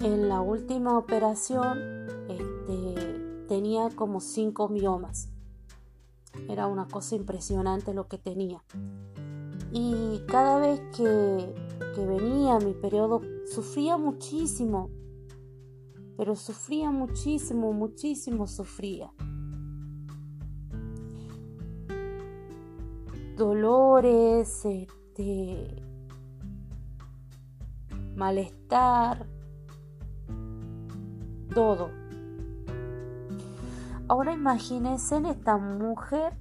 en 0.00 0.28
la 0.28 0.40
última 0.40 0.96
operación 0.96 1.78
este, 2.28 3.44
tenía 3.48 3.88
como 3.90 4.20
cinco 4.20 4.68
miomas. 4.68 5.28
Era 6.48 6.66
una 6.66 6.86
cosa 6.86 7.16
impresionante 7.16 7.92
lo 7.92 8.08
que 8.08 8.18
tenía. 8.18 8.62
Y 9.72 10.20
cada 10.26 10.58
vez 10.58 10.80
que, 10.96 11.54
que 11.94 12.06
venía 12.06 12.58
mi 12.58 12.74
periodo 12.74 13.20
sufría 13.46 13.96
muchísimo 13.96 14.90
pero 16.20 16.36
sufría 16.36 16.90
muchísimo, 16.90 17.72
muchísimo 17.72 18.46
sufría. 18.46 19.10
Dolores, 23.38 24.66
este, 24.66 25.82
malestar, 28.14 29.26
todo. 31.54 31.88
Ahora 34.08 34.34
imagínense 34.34 35.16
en 35.16 35.24
esta 35.24 35.56
mujer 35.56 36.34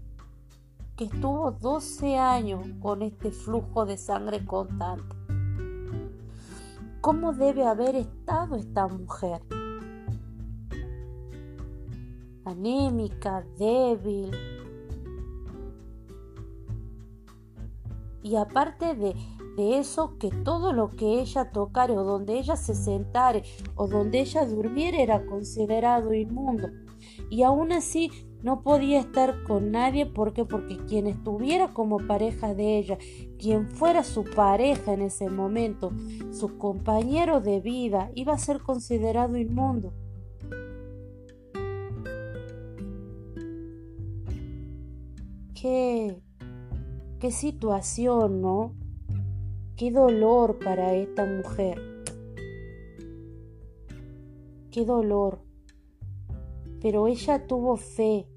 que 1.00 1.06
estuvo 1.06 1.52
12 1.52 2.18
años 2.18 2.68
con 2.82 3.02
este 3.04 3.32
flujo 3.32 3.86
de 3.86 3.96
sangre 3.96 4.46
constante. 4.46 5.16
¿Cómo 7.00 7.32
debe 7.32 7.66
haber 7.66 7.96
estado 7.96 8.58
esta 8.58 8.86
mujer? 8.90 9.42
anémica, 12.44 13.46
débil. 13.58 14.32
Y 18.22 18.36
aparte 18.36 18.94
de, 18.96 19.16
eso, 19.58 20.18
que 20.18 20.30
todo 20.30 20.74
lo 20.74 20.90
que 20.90 21.22
ella 21.22 21.52
tocare 21.52 21.98
o 21.98 22.04
donde 22.04 22.40
ella 22.40 22.56
se 22.58 22.76
sentare 22.76 23.44
o 23.76 23.88
donde 23.88 24.20
ella 24.20 24.46
durmiera 24.46 25.00
era 25.00 25.26
considerado 25.26 26.14
inmundo. 26.14 26.68
Y 27.30 27.44
aún 27.44 27.72
así 27.72 28.10
no 28.42 28.62
podía 28.62 29.00
estar 29.00 29.44
con 29.44 29.72
nadie 29.72 30.06
porque 30.06 30.46
porque 30.46 30.78
quien 30.78 31.08
estuviera 31.08 31.74
como 31.74 31.98
pareja 31.98 32.54
de 32.54 32.78
ella, 32.78 32.98
quien 33.38 33.70
fuera 33.70 34.04
su 34.04 34.24
pareja 34.24 34.94
en 34.94 35.02
ese 35.02 35.30
momento, 35.30 35.92
su 36.32 36.58
compañero 36.58 37.42
de 37.42 37.60
vida, 37.60 38.12
iba 38.16 38.34
a 38.34 38.38
ser 38.38 38.62
considerado 38.62 39.38
inmundo. 39.38 39.94
Qué, 45.54 46.22
qué 47.20 47.32
situación, 47.32 48.42
¿no? 48.42 48.74
Qué 49.76 49.92
dolor 49.92 50.60
para 50.60 50.94
esta 50.94 51.26
mujer. 51.26 51.82
Qué 54.72 54.86
dolor. 54.86 55.42
Pero 56.82 57.08
ella 57.08 57.46
tuvo 57.46 57.76
fe. 57.76 58.29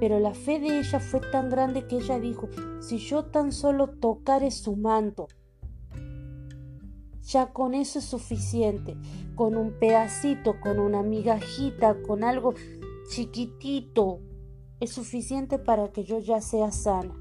Pero 0.00 0.18
la 0.18 0.32
fe 0.32 0.58
de 0.58 0.80
ella 0.80 0.98
fue 0.98 1.20
tan 1.20 1.50
grande 1.50 1.86
que 1.86 1.98
ella 1.98 2.18
dijo, 2.18 2.48
si 2.80 2.96
yo 2.96 3.26
tan 3.26 3.52
solo 3.52 3.90
tocare 3.90 4.50
su 4.50 4.74
manto, 4.74 5.28
ya 7.22 7.52
con 7.52 7.74
eso 7.74 7.98
es 7.98 8.06
suficiente, 8.06 8.96
con 9.34 9.56
un 9.56 9.78
pedacito, 9.78 10.58
con 10.58 10.80
una 10.80 11.02
migajita, 11.02 12.00
con 12.02 12.24
algo 12.24 12.54
chiquitito, 13.10 14.20
es 14.80 14.90
suficiente 14.90 15.58
para 15.58 15.92
que 15.92 16.02
yo 16.02 16.18
ya 16.18 16.40
sea 16.40 16.72
sana. 16.72 17.14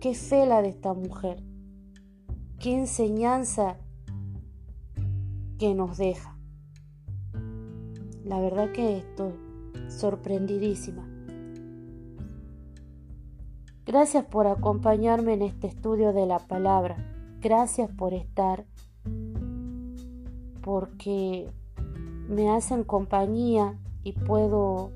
Qué 0.00 0.14
fe 0.14 0.46
la 0.46 0.62
de 0.62 0.68
esta 0.68 0.92
mujer. 0.94 1.42
Qué 2.58 2.74
enseñanza 2.74 3.78
que 5.58 5.74
nos 5.74 5.96
deja. 5.96 6.35
La 8.26 8.40
verdad 8.40 8.72
que 8.72 8.96
estoy 8.98 9.34
sorprendidísima. 9.86 11.06
Gracias 13.86 14.24
por 14.24 14.48
acompañarme 14.48 15.34
en 15.34 15.42
este 15.42 15.68
estudio 15.68 16.12
de 16.12 16.26
la 16.26 16.40
palabra. 16.40 16.96
Gracias 17.40 17.88
por 17.88 18.14
estar. 18.14 18.66
Porque 20.60 21.48
me 22.28 22.50
hacen 22.50 22.82
compañía 22.82 23.78
y 24.02 24.10
puedo 24.12 24.90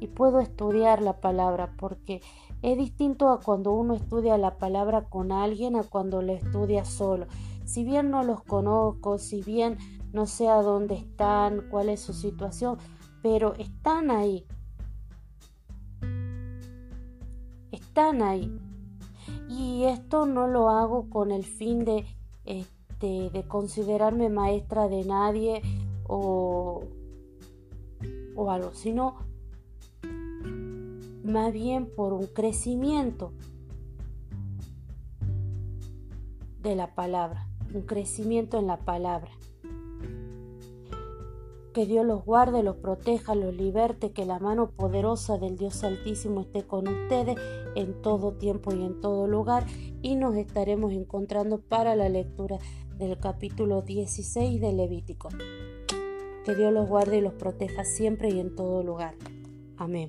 y 0.00 0.08
puedo 0.08 0.40
estudiar 0.40 1.02
la 1.02 1.20
palabra 1.20 1.72
porque 1.78 2.20
es 2.62 2.76
distinto 2.76 3.28
a 3.28 3.38
cuando 3.38 3.72
uno 3.72 3.94
estudia 3.94 4.36
la 4.38 4.58
palabra 4.58 5.04
con 5.04 5.30
alguien 5.30 5.76
a 5.76 5.84
cuando 5.84 6.20
lo 6.20 6.32
estudia 6.32 6.84
solo. 6.84 7.26
Si 7.64 7.84
bien 7.84 8.10
no 8.10 8.24
los 8.24 8.42
conozco, 8.42 9.18
si 9.18 9.42
bien 9.42 9.78
no 10.12 10.26
sé 10.26 10.48
a 10.48 10.62
dónde 10.62 10.94
están, 10.94 11.68
cuál 11.70 11.88
es 11.88 12.00
su 12.00 12.12
situación, 12.12 12.78
pero 13.22 13.54
están 13.54 14.10
ahí. 14.10 14.46
Están 17.70 18.22
ahí. 18.22 18.58
Y 19.48 19.84
esto 19.84 20.26
no 20.26 20.46
lo 20.46 20.70
hago 20.70 21.08
con 21.10 21.30
el 21.30 21.44
fin 21.44 21.84
de 21.84 22.06
de, 23.00 23.44
considerarme 23.48 24.28
maestra 24.28 24.88
de 24.88 25.04
nadie 25.04 25.62
o, 26.06 26.84
o 28.36 28.50
algo, 28.50 28.74
sino 28.74 29.16
más 31.24 31.52
bien 31.52 31.86
por 31.86 32.12
un 32.12 32.26
crecimiento 32.26 33.32
de 36.62 36.76
la 36.76 36.94
palabra. 36.94 37.46
un 37.72 37.82
crecimiento 37.82 38.58
en 38.58 38.66
la 38.66 38.78
palabra. 38.78 39.30
Que 41.72 41.86
Dios 41.86 42.04
los 42.04 42.24
guarde, 42.24 42.62
los 42.62 42.76
proteja, 42.76 43.34
los 43.34 43.54
liberte, 43.54 44.12
que 44.12 44.24
la 44.24 44.38
mano 44.38 44.70
poderosa 44.70 45.38
del 45.38 45.56
Dios 45.56 45.84
Altísimo 45.84 46.40
esté 46.40 46.66
con 46.66 46.88
ustedes 46.88 47.36
en 47.76 48.02
todo 48.02 48.32
tiempo 48.32 48.74
y 48.74 48.82
en 48.84 49.00
todo 49.00 49.28
lugar. 49.28 49.66
Y 50.02 50.16
nos 50.16 50.36
estaremos 50.36 50.92
encontrando 50.92 51.60
para 51.60 51.94
la 51.94 52.08
lectura 52.08 52.58
del 52.98 53.18
capítulo 53.18 53.82
16 53.82 54.60
de 54.60 54.72
Levítico. 54.72 55.28
Que 56.44 56.54
Dios 56.54 56.72
los 56.72 56.88
guarde 56.88 57.18
y 57.18 57.20
los 57.20 57.34
proteja 57.34 57.84
siempre 57.84 58.30
y 58.30 58.40
en 58.40 58.54
todo 58.54 58.82
lugar. 58.82 59.14
Amén. 59.76 60.08